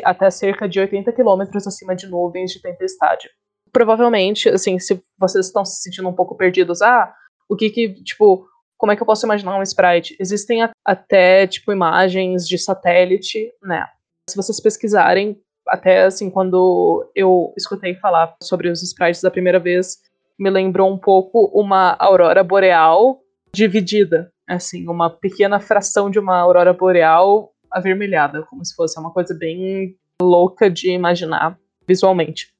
até 0.04 0.30
cerca 0.30 0.68
de 0.68 0.80
80 0.80 1.12
quilômetros 1.12 1.66
acima 1.66 1.94
de 1.94 2.06
nuvens 2.06 2.52
de 2.52 2.60
tempestade. 2.60 3.28
Provavelmente, 3.72 4.48
assim, 4.48 4.78
se 4.78 5.02
vocês 5.18 5.46
estão 5.46 5.64
se 5.64 5.82
sentindo 5.82 6.08
um 6.08 6.14
pouco 6.14 6.36
perdidos, 6.36 6.80
ah, 6.82 7.12
o 7.48 7.56
que 7.56 7.70
que, 7.70 8.02
tipo, 8.02 8.46
como 8.76 8.92
é 8.92 8.96
que 8.96 9.02
eu 9.02 9.06
posso 9.06 9.26
imaginar 9.26 9.58
um 9.58 9.62
sprite? 9.62 10.16
Existem 10.20 10.68
até, 10.84 11.46
tipo, 11.46 11.72
imagens 11.72 12.46
de 12.46 12.56
satélite, 12.58 13.52
né? 13.62 13.84
Se 14.30 14.36
vocês 14.36 14.60
pesquisarem, 14.60 15.40
até, 15.66 16.04
assim, 16.04 16.30
quando 16.30 17.10
eu 17.14 17.52
escutei 17.56 17.94
falar 17.96 18.34
sobre 18.42 18.68
os 18.70 18.82
sprites 18.82 19.20
da 19.20 19.30
primeira 19.30 19.58
vez, 19.58 19.98
me 20.38 20.48
lembrou 20.48 20.92
um 20.92 20.98
pouco 20.98 21.50
uma 21.52 21.96
aurora 21.98 22.44
boreal 22.44 23.20
dividida, 23.52 24.30
assim, 24.48 24.88
uma 24.88 25.10
pequena 25.10 25.58
fração 25.58 26.10
de 26.10 26.18
uma 26.18 26.38
aurora 26.38 26.72
boreal 26.72 27.52
avermelhada, 27.70 28.42
como 28.44 28.64
se 28.64 28.74
fosse 28.74 28.98
uma 28.98 29.12
coisa 29.12 29.34
bem 29.34 29.96
louca 30.20 30.70
de 30.70 30.90
imaginar 30.90 31.58
visualmente. 31.86 32.52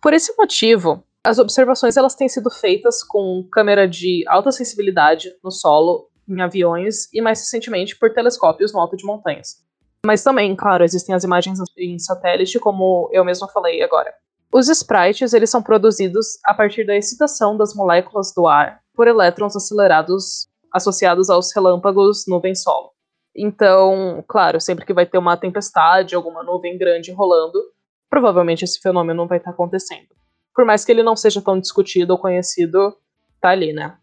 Por 0.00 0.14
esse 0.14 0.34
motivo, 0.36 1.04
as 1.24 1.38
observações 1.38 1.96
elas 1.96 2.14
têm 2.14 2.28
sido 2.28 2.50
feitas 2.50 3.02
com 3.02 3.46
câmera 3.52 3.86
de 3.86 4.24
alta 4.26 4.50
sensibilidade 4.50 5.30
no 5.44 5.50
solo, 5.50 6.08
em 6.28 6.40
aviões 6.40 7.12
e 7.12 7.20
mais 7.20 7.40
recentemente 7.40 7.98
por 7.98 8.12
telescópios 8.12 8.72
no 8.72 8.80
alto 8.80 8.96
de 8.96 9.04
montanhas. 9.04 9.62
Mas 10.06 10.22
também, 10.22 10.56
claro, 10.56 10.82
existem 10.82 11.14
as 11.14 11.24
imagens 11.24 11.58
em 11.76 11.98
satélite, 11.98 12.58
como 12.58 13.10
eu 13.12 13.24
mesma 13.24 13.48
falei 13.48 13.82
agora. 13.82 14.14
Os 14.52 14.68
sprites 14.68 15.32
eles 15.32 15.50
são 15.50 15.62
produzidos 15.62 16.38
a 16.44 16.54
partir 16.54 16.84
da 16.84 16.96
excitação 16.96 17.56
das 17.56 17.74
moléculas 17.74 18.32
do 18.34 18.48
ar 18.48 18.80
por 18.94 19.06
elétrons 19.06 19.54
acelerados 19.54 20.48
associados 20.72 21.28
aos 21.28 21.54
relâmpagos 21.54 22.24
nuvem-solo. 22.26 22.90
Então, 23.34 24.24
claro, 24.26 24.60
sempre 24.60 24.84
que 24.84 24.92
vai 24.92 25.06
ter 25.06 25.18
uma 25.18 25.36
tempestade, 25.36 26.14
alguma 26.14 26.42
nuvem 26.42 26.76
grande 26.76 27.12
rolando, 27.12 27.58
provavelmente 28.08 28.64
esse 28.64 28.80
fenômeno 28.80 29.22
não 29.22 29.28
vai 29.28 29.38
estar 29.38 29.50
acontecendo. 29.50 30.08
Por 30.54 30.64
mais 30.64 30.84
que 30.84 30.90
ele 30.90 31.02
não 31.02 31.14
seja 31.14 31.40
tão 31.40 31.58
discutido 31.58 32.12
ou 32.12 32.18
conhecido, 32.18 32.96
tá 33.40 33.50
ali, 33.50 33.72
né? 33.72 33.96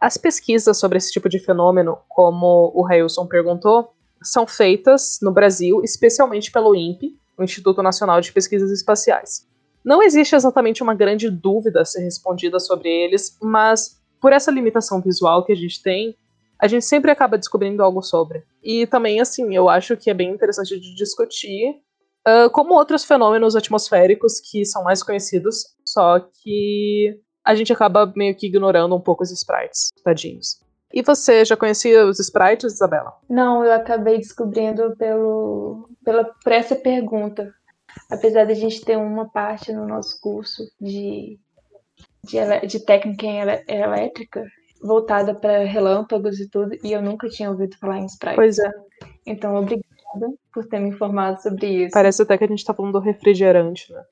As 0.00 0.16
pesquisas 0.16 0.78
sobre 0.78 0.96
esse 0.96 1.12
tipo 1.12 1.28
de 1.28 1.38
fenômeno, 1.38 1.98
como 2.08 2.72
o 2.74 2.82
Railson 2.82 3.26
perguntou, 3.26 3.92
são 4.22 4.46
feitas 4.46 5.18
no 5.20 5.30
Brasil, 5.30 5.82
especialmente 5.84 6.50
pelo 6.50 6.74
INPE, 6.74 7.18
o 7.36 7.44
Instituto 7.44 7.82
Nacional 7.82 8.20
de 8.20 8.32
Pesquisas 8.32 8.70
Espaciais. 8.70 9.46
Não 9.84 10.02
existe 10.02 10.34
exatamente 10.34 10.82
uma 10.82 10.94
grande 10.94 11.30
dúvida 11.30 11.82
a 11.82 11.84
ser 11.84 12.00
respondida 12.02 12.58
sobre 12.58 12.88
eles, 12.88 13.36
mas 13.42 14.00
por 14.20 14.32
essa 14.32 14.50
limitação 14.50 15.00
visual 15.00 15.44
que 15.44 15.52
a 15.52 15.56
gente 15.56 15.82
tem, 15.82 16.16
a 16.60 16.68
gente 16.68 16.84
sempre 16.84 17.10
acaba 17.10 17.38
descobrindo 17.38 17.82
algo 17.82 18.02
sobre. 18.02 18.44
E 18.62 18.86
também, 18.86 19.20
assim, 19.20 19.54
eu 19.54 19.68
acho 19.68 19.96
que 19.96 20.10
é 20.10 20.14
bem 20.14 20.30
interessante 20.30 20.78
de 20.78 20.94
discutir 20.94 21.70
uh, 22.28 22.50
como 22.50 22.74
outros 22.74 23.04
fenômenos 23.04 23.56
atmosféricos 23.56 24.40
que 24.40 24.64
são 24.64 24.84
mais 24.84 25.02
conhecidos, 25.02 25.64
só 25.84 26.20
que 26.20 27.18
a 27.44 27.54
gente 27.54 27.72
acaba 27.72 28.12
meio 28.14 28.36
que 28.36 28.46
ignorando 28.46 28.94
um 28.94 29.00
pouco 29.00 29.22
os 29.22 29.30
sprites, 29.30 29.88
tadinhos. 30.04 30.60
E 30.92 31.02
você 31.02 31.44
já 31.44 31.56
conhecia 31.56 32.04
os 32.04 32.18
sprites, 32.18 32.74
Isabela? 32.74 33.12
Não, 33.28 33.64
eu 33.64 33.72
acabei 33.72 34.18
descobrindo 34.18 34.94
pelo, 34.96 35.88
pela, 36.04 36.24
por 36.24 36.52
essa 36.52 36.74
pergunta. 36.74 37.52
Apesar 38.10 38.44
de 38.44 38.52
a 38.52 38.56
gente 38.56 38.84
ter 38.84 38.96
uma 38.96 39.28
parte 39.30 39.72
no 39.72 39.86
nosso 39.86 40.20
curso 40.20 40.62
de, 40.80 41.38
de, 42.24 42.66
de 42.66 42.84
técnica 42.84 43.26
em 43.26 43.38
elétrica, 43.68 44.44
voltada 44.82 45.34
para 45.34 45.64
relâmpagos 45.64 46.40
e 46.40 46.48
tudo, 46.48 46.76
e 46.82 46.92
eu 46.92 47.02
nunca 47.02 47.28
tinha 47.28 47.50
ouvido 47.50 47.76
falar 47.78 47.98
em 47.98 48.06
Sprite. 48.06 48.36
Pois 48.36 48.58
é. 48.58 48.70
Então, 49.26 49.54
obrigada 49.54 49.84
por 50.52 50.66
ter 50.66 50.80
me 50.80 50.88
informado 50.88 51.40
sobre 51.40 51.84
isso. 51.84 51.92
Parece 51.92 52.22
até 52.22 52.36
que 52.38 52.44
a 52.44 52.48
gente 52.48 52.64
tá 52.64 52.74
falando 52.74 52.92
do 52.92 53.00
refrigerante, 53.00 53.92
né? 53.92 54.04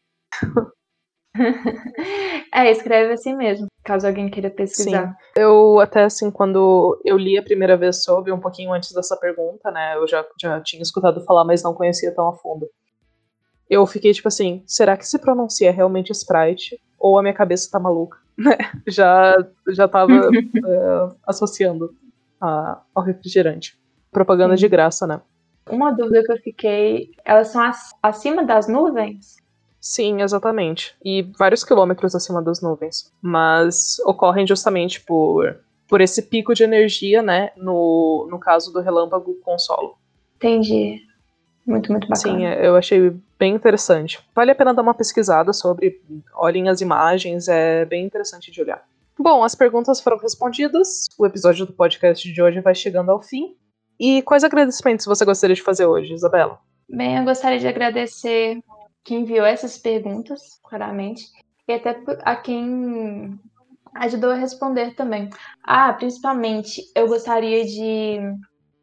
é, 2.55 2.71
escreve 2.71 3.13
assim 3.13 3.35
mesmo, 3.35 3.67
caso 3.85 4.07
alguém 4.07 4.29
queira 4.31 4.51
pesquisar. 4.51 5.09
Sim. 5.09 5.15
Eu 5.37 5.81
até 5.81 6.05
assim, 6.05 6.31
quando 6.31 7.01
eu 7.05 7.17
li 7.17 7.39
a 7.39 7.43
primeira 7.43 7.77
vez 7.77 8.03
sobre, 8.03 8.33
um 8.33 8.41
pouquinho 8.41 8.73
antes 8.73 8.93
dessa 8.93 9.17
pergunta, 9.17 9.71
né? 9.71 9.97
Eu 9.97 10.07
já, 10.07 10.25
já 10.41 10.61
tinha 10.61 10.83
escutado 10.83 11.25
falar, 11.25 11.45
mas 11.45 11.63
não 11.63 11.75
conhecia 11.75 12.15
tão 12.15 12.29
a 12.29 12.37
fundo. 12.37 12.69
Eu 13.69 13.87
fiquei 13.87 14.13
tipo 14.13 14.29
assim, 14.29 14.63
será 14.67 14.97
que 14.97 15.07
se 15.07 15.19
pronuncia 15.19 15.71
realmente 15.71 16.13
Sprite? 16.13 16.81
Ou 16.99 17.19
a 17.19 17.23
minha 17.23 17.35
cabeça 17.35 17.71
tá 17.71 17.79
maluca? 17.79 18.19
já, 18.87 19.37
já 19.69 19.89
tava 19.89 20.31
uh, 20.31 21.17
associando 21.27 21.95
a, 22.41 22.81
ao 22.95 23.03
refrigerante. 23.03 23.79
Propaganda 24.11 24.57
de 24.57 24.69
graça, 24.69 25.07
né? 25.07 25.21
Uma 25.69 25.91
dúvida 25.91 26.23
que 26.25 26.33
eu 26.33 26.39
fiquei, 26.39 27.11
elas 27.25 27.49
são 27.49 27.63
acima 28.03 28.43
das 28.43 28.69
nuvens? 28.69 29.37
Sim, 29.81 30.23
exatamente. 30.23 30.97
E 31.05 31.23
vários 31.39 31.63
quilômetros 31.63 32.15
acima 32.15 32.43
das 32.43 32.63
nuvens. 32.63 33.13
Mas 33.21 33.99
ocorrem 34.07 34.47
justamente 34.47 35.01
por, 35.01 35.59
por 35.87 36.01
esse 36.01 36.23
pico 36.23 36.55
de 36.55 36.65
energia, 36.65 37.23
né? 37.23 37.51
No, 37.57 38.27
no 38.31 38.39
caso 38.39 38.73
do 38.73 38.81
relâmpago 38.81 39.39
com 39.45 39.59
solo. 39.59 39.97
Entendi. 40.37 41.03
Muito, 41.67 41.93
muito 41.93 42.09
bacana. 42.09 42.17
Sim, 42.17 42.47
eu 42.47 42.77
achei 42.77 43.15
bem 43.39 43.55
interessante. 43.55 44.19
Vale 44.35 44.51
a 44.51 44.55
pena 44.55 44.75
dar 44.75 44.83
uma 44.83 44.95
pesquisada 44.95 45.53
sobre, 45.53 46.01
olhem 46.35 46.69
as 46.69 46.81
imagens, 46.81 47.49
é 47.49 47.85
bem 47.85 48.05
interessante 48.05 48.51
de 48.51 48.61
olhar. 48.61 48.83
Bom, 49.19 49.43
as 49.43 49.55
perguntas 49.55 50.01
foram 50.01 50.19
respondidas, 50.19 51.07
o 51.19 51.27
episódio 51.27 51.67
do 51.67 51.73
podcast 51.73 52.31
de 52.31 52.43
hoje 52.43 52.61
vai 52.61 52.75
chegando 52.75 53.11
ao 53.11 53.23
fim. 53.23 53.57
E 53.99 54.23
quais 54.23 54.45
agradecimentos 54.45 55.07
você 55.07 55.25
gostaria 55.25 55.57
de 55.57 55.63
fazer 55.63 55.87
hoje, 55.87 56.15
Isabela? 56.15 56.61
Bem, 56.89 57.19
eu 57.19 57.25
gostaria 57.25 57.59
de 57.59 57.67
agradecer 57.67 58.61
quem 59.05 59.23
enviou 59.23 59.45
essas 59.45 59.77
perguntas, 59.77 60.61
claramente, 60.63 61.25
e 61.67 61.73
até 61.73 62.01
a 62.23 62.37
quem 62.37 63.39
ajudou 63.95 64.31
a 64.31 64.37
responder 64.37 64.95
também. 64.95 65.29
Ah, 65.65 65.93
principalmente, 65.93 66.83
eu 66.95 67.09
gostaria 67.09 67.65
de 67.65 68.19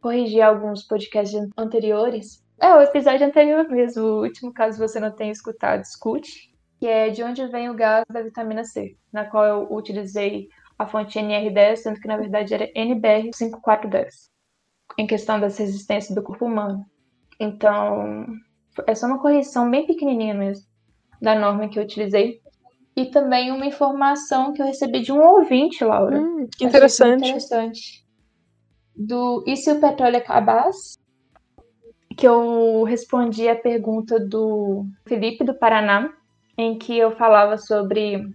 corrigir 0.01 0.41
alguns 0.41 0.83
podcasts 0.83 1.39
anteriores. 1.57 2.44
É, 2.61 2.73
o 2.73 2.81
episódio 2.81 3.25
anterior 3.25 3.67
mesmo, 3.67 4.03
o 4.03 4.23
último, 4.23 4.53
caso 4.53 4.77
você 4.77 4.99
não 4.99 5.11
tenha 5.11 5.31
escutado, 5.31 5.81
escute, 5.81 6.53
que 6.79 6.87
é 6.87 7.09
de 7.09 7.23
onde 7.23 7.45
vem 7.47 7.69
o 7.69 7.75
gás 7.75 8.05
da 8.09 8.21
vitamina 8.21 8.63
C, 8.63 8.95
na 9.11 9.25
qual 9.25 9.45
eu 9.45 9.73
utilizei 9.73 10.47
a 10.77 10.87
fonte 10.87 11.19
NR10, 11.19 11.75
sendo 11.77 11.99
que 11.99 12.07
na 12.07 12.17
verdade 12.17 12.53
era 12.53 12.71
NBR5410, 12.73 14.29
em 14.97 15.07
questão 15.07 15.39
das 15.39 15.57
resistências 15.57 16.15
do 16.15 16.23
corpo 16.23 16.45
humano. 16.45 16.85
Então, 17.39 18.25
é 18.87 18.95
só 18.95 19.07
uma 19.07 19.19
correção 19.19 19.69
bem 19.69 19.85
pequenininha 19.85 20.33
mesmo 20.33 20.65
da 21.21 21.35
norma 21.35 21.67
que 21.67 21.79
eu 21.79 21.83
utilizei. 21.83 22.39
E 22.95 23.05
também 23.07 23.51
uma 23.51 23.65
informação 23.65 24.53
que 24.53 24.61
eu 24.61 24.65
recebi 24.65 25.01
de 25.01 25.11
um 25.11 25.21
ouvinte, 25.21 25.83
Laura. 25.83 26.17
Hum, 26.17 26.47
que 26.55 26.63
interessante. 26.63 27.27
interessante. 27.27 28.05
Do 28.95 29.43
E 29.45 29.57
se 29.57 29.69
o 29.69 29.81
petróleo 29.81 30.17
acabasse? 30.17 30.97
Que 32.15 32.27
eu 32.27 32.83
respondi 32.83 33.47
a 33.47 33.55
pergunta 33.55 34.19
do 34.19 34.85
Felipe 35.05 35.43
do 35.43 35.53
Paraná, 35.53 36.13
em 36.57 36.77
que 36.77 36.97
eu 36.97 37.11
falava 37.15 37.57
sobre 37.57 38.33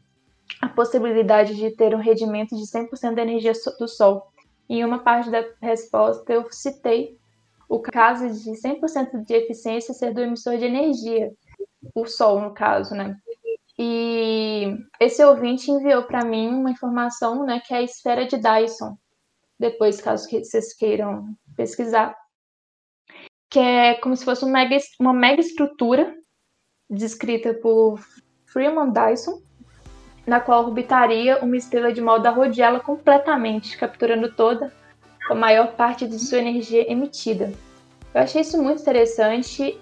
a 0.61 0.69
possibilidade 0.69 1.55
de 1.55 1.71
ter 1.71 1.95
um 1.95 2.01
rendimento 2.01 2.57
de 2.57 2.63
100% 2.63 3.15
da 3.15 3.23
energia 3.23 3.53
do 3.79 3.89
Sol. 3.89 4.31
Em 4.69 4.85
uma 4.85 4.99
parte 4.99 5.31
da 5.31 5.45
resposta 5.61 6.33
eu 6.33 6.47
citei 6.51 7.19
o 7.69 7.79
caso 7.79 8.29
de 8.29 8.51
100% 8.51 9.25
de 9.25 9.35
eficiência 9.35 9.95
ser 9.95 10.13
do 10.13 10.21
emissor 10.21 10.59
de 10.59 10.65
energia, 10.65 11.33
o 11.95 12.05
Sol, 12.05 12.41
no 12.41 12.53
caso, 12.53 12.95
né? 12.95 13.17
E 13.79 14.77
esse 15.01 15.25
ouvinte 15.25 15.71
enviou 15.71 16.03
para 16.03 16.25
mim 16.25 16.49
uma 16.49 16.71
informação, 16.71 17.47
né, 17.47 17.63
que 17.65 17.73
é 17.73 17.79
a 17.79 17.83
esfera 17.83 18.27
de 18.27 18.37
Dyson. 18.37 18.97
Depois, 19.59 20.01
caso 20.01 20.29
vocês 20.29 20.75
queiram 20.75 21.35
pesquisar, 21.57 22.15
que 23.51 23.59
é 23.59 23.95
como 23.95 24.17
se 24.17 24.25
fosse 24.25 24.45
uma 24.45 24.53
mega, 24.53 24.79
uma 24.99 25.13
mega 25.13 25.41
estrutura 25.41 26.15
descrita 26.89 27.53
por 27.53 28.01
Freeman 28.47 28.93
Dyson, 28.93 29.43
na 30.27 30.41
qual 30.41 30.67
orbitaria 30.67 31.39
uma 31.39 31.57
estrela 31.57 31.93
de 31.93 32.01
modo 32.01 32.27
a 32.27 32.31
rodeá-la 32.31 32.79
completamente, 32.79 33.77
capturando 33.77 34.33
toda 34.33 34.73
a 35.29 35.35
maior 35.35 35.73
parte 35.73 36.07
de 36.07 36.19
sua 36.19 36.39
energia 36.39 36.91
emitida. 36.91 37.53
Eu 38.15 38.23
achei 38.23 38.43
isso 38.43 38.61
muito 38.63 38.83
interessante. 38.83 39.79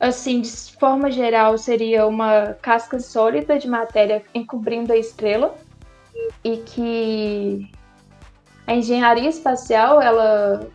Assim, 0.00 0.40
de 0.40 0.50
forma 0.78 1.10
geral, 1.10 1.56
seria 1.56 2.06
uma 2.06 2.54
casca 2.60 2.98
sólida 2.98 3.58
de 3.58 3.68
matéria 3.68 4.22
encobrindo 4.34 4.92
a 4.92 4.96
estrela 4.96 5.56
e 6.42 6.58
que 6.58 7.70
a 8.66 8.74
engenharia 8.74 9.28
espacial 9.28 10.02
ela 10.02 10.68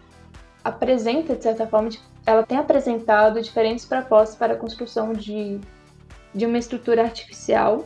apresenta, 0.63 1.36
de 1.36 1.43
certa 1.43 1.67
forma, 1.67 1.89
ela 2.29 2.43
tem 2.43 2.59
apresentado 2.59 3.41
diferentes 3.41 3.85
propostas 3.85 4.37
para 4.37 4.53
a 4.53 4.55
construção 4.55 5.13
de, 5.13 5.59
de 6.33 6.45
uma 6.45 6.59
estrutura 6.59 7.01
artificial 7.01 7.85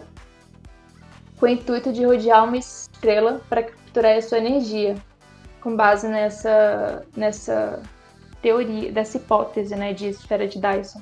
com 1.40 1.46
o 1.46 1.50
intuito 1.50 1.94
de 1.94 2.06
rodear 2.06 2.44
uma 2.44 2.58
estrela 2.58 3.42
para 3.48 3.64
capturar 3.64 4.18
a 4.18 4.22
sua 4.22 4.40
energia, 4.40 4.96
com 5.62 5.78
base 5.78 6.10
nessa, 6.10 7.06
nessa 7.16 7.82
teoria, 8.42 8.92
dessa 8.92 9.16
hipótese 9.16 9.76
né, 9.78 9.94
de 9.94 10.10
esfera 10.10 10.46
de 10.46 10.60
Dyson. 10.60 11.02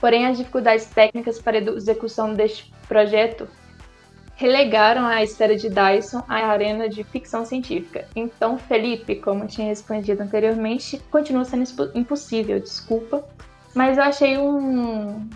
Porém, 0.00 0.26
as 0.26 0.38
dificuldades 0.38 0.86
técnicas 0.86 1.40
para 1.40 1.58
a 1.58 1.60
execução 1.60 2.34
deste 2.34 2.72
projeto 2.86 3.48
relegaram 4.40 5.04
a 5.04 5.22
esfera 5.22 5.54
de 5.54 5.68
Dyson 5.68 6.24
à 6.26 6.46
arena 6.46 6.88
de 6.88 7.04
ficção 7.04 7.44
científica. 7.44 8.08
Então, 8.16 8.56
Felipe, 8.56 9.16
como 9.16 9.46
tinha 9.46 9.66
respondido 9.66 10.22
anteriormente, 10.22 10.98
continua 11.10 11.44
sendo 11.44 11.64
impossível, 11.94 12.58
desculpa. 12.58 13.22
Mas 13.74 13.98
eu 13.98 14.04
achei 14.04 14.38
um. 14.38 15.28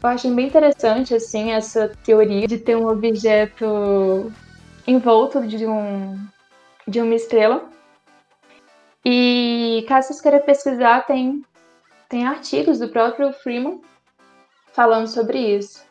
Eu 0.00 0.08
achei 0.08 0.30
bem 0.30 0.46
interessante, 0.46 1.12
assim, 1.12 1.50
essa 1.50 1.88
teoria 2.04 2.46
de 2.46 2.56
ter 2.56 2.76
um 2.76 2.86
objeto 2.86 4.32
envolto 4.86 5.44
de 5.44 5.66
um 5.66 6.16
de 6.86 7.00
uma 7.00 7.14
estrela 7.14 7.68
e 9.04 9.84
caso 9.88 10.08
vocês 10.08 10.20
queiram 10.20 10.40
pesquisar, 10.40 11.04
tem, 11.06 11.44
tem 12.08 12.26
artigos 12.26 12.78
do 12.78 12.88
próprio 12.88 13.32
Freeman 13.32 13.80
falando 14.72 15.08
sobre 15.08 15.38
isso. 15.38 15.84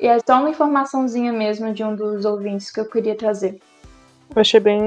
E 0.00 0.06
é 0.06 0.18
só 0.20 0.38
uma 0.38 0.50
informaçãozinha 0.50 1.32
mesmo 1.32 1.72
de 1.72 1.82
um 1.82 1.94
dos 1.94 2.24
ouvintes 2.24 2.70
que 2.70 2.80
eu 2.80 2.84
queria 2.84 3.16
trazer. 3.16 3.60
Eu 4.34 4.40
achei 4.40 4.60
bem, 4.60 4.80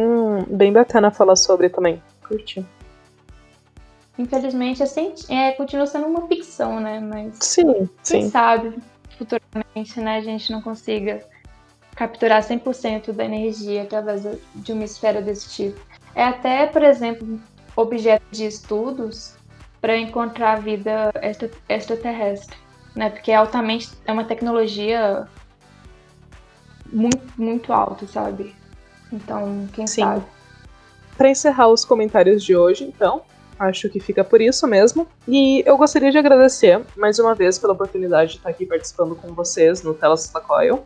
bem 0.47 0.71
bacana 0.71 1.11
falar 1.11 1.35
sobre 1.35 1.69
também. 1.69 2.01
Curti. 2.27 2.65
Infelizmente, 4.17 4.83
assim, 4.83 5.13
é, 5.29 5.51
continua 5.53 5.87
sendo 5.87 6.05
uma 6.07 6.27
ficção, 6.27 6.79
né? 6.79 6.99
Mas 6.99 7.35
sim, 7.39 7.89
quem 8.03 8.23
sim. 8.23 8.29
sabe 8.29 8.77
futuramente 9.17 9.99
né, 9.99 10.17
a 10.17 10.21
gente 10.21 10.51
não 10.51 10.61
consiga 10.61 11.23
capturar 11.95 12.41
100% 12.41 13.11
da 13.11 13.25
energia 13.25 13.83
através 13.83 14.23
de 14.55 14.73
uma 14.73 14.83
esfera 14.83 15.21
desse 15.21 15.49
tipo. 15.49 15.79
É 16.15 16.23
até, 16.23 16.65
por 16.67 16.83
exemplo, 16.83 17.39
objeto 17.75 18.23
de 18.31 18.45
estudos 18.45 19.35
para 19.79 19.97
encontrar 19.97 20.61
vida 20.61 21.11
extra, 21.21 21.49
extraterrestre, 21.69 22.55
né? 22.95 23.09
Porque 23.09 23.31
é 23.31 23.35
altamente 23.35 23.89
é 24.05 24.11
uma 24.11 24.23
tecnologia 24.23 25.27
muito 26.91 27.21
muito 27.37 27.71
alta, 27.71 28.05
sabe? 28.07 28.55
Então, 29.11 29.67
quem 29.73 29.87
Sim. 29.87 30.01
sabe. 30.01 30.25
Para 31.17 31.29
encerrar 31.29 31.67
os 31.67 31.83
comentários 31.85 32.43
de 32.43 32.55
hoje, 32.55 32.83
então, 32.85 33.21
acho 33.59 33.89
que 33.89 33.99
fica 33.99 34.23
por 34.23 34.41
isso 34.41 34.65
mesmo. 34.67 35.07
E 35.27 35.63
eu 35.65 35.77
gostaria 35.77 36.11
de 36.11 36.17
agradecer 36.17 36.81
mais 36.97 37.19
uma 37.19 37.35
vez 37.35 37.59
pela 37.59 37.73
oportunidade 37.73 38.31
de 38.31 38.37
estar 38.37 38.49
aqui 38.49 38.65
participando 38.65 39.15
com 39.15 39.33
vocês 39.33 39.83
no 39.83 39.93
Telas 39.93 40.27
da 40.29 40.39
Coil, 40.39 40.83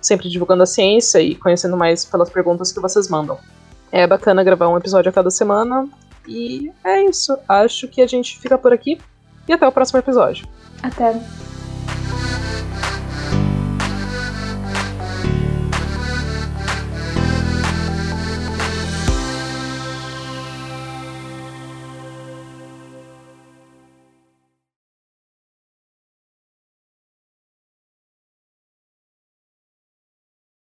sempre 0.00 0.28
divulgando 0.28 0.62
a 0.62 0.66
ciência 0.66 1.20
e 1.20 1.34
conhecendo 1.34 1.76
mais 1.76 2.04
pelas 2.04 2.28
perguntas 2.28 2.72
que 2.72 2.80
vocês 2.80 3.08
mandam. 3.08 3.38
É 3.90 4.06
bacana 4.06 4.44
gravar 4.44 4.68
um 4.68 4.76
episódio 4.76 5.08
a 5.08 5.12
cada 5.12 5.30
semana 5.30 5.88
e 6.26 6.70
é 6.84 7.04
isso. 7.04 7.38
Acho 7.48 7.88
que 7.88 8.02
a 8.02 8.06
gente 8.06 8.38
fica 8.38 8.58
por 8.58 8.72
aqui 8.72 9.00
e 9.48 9.52
até 9.52 9.66
o 9.66 9.72
próximo 9.72 9.98
episódio. 9.98 10.46
Até. 10.82 11.20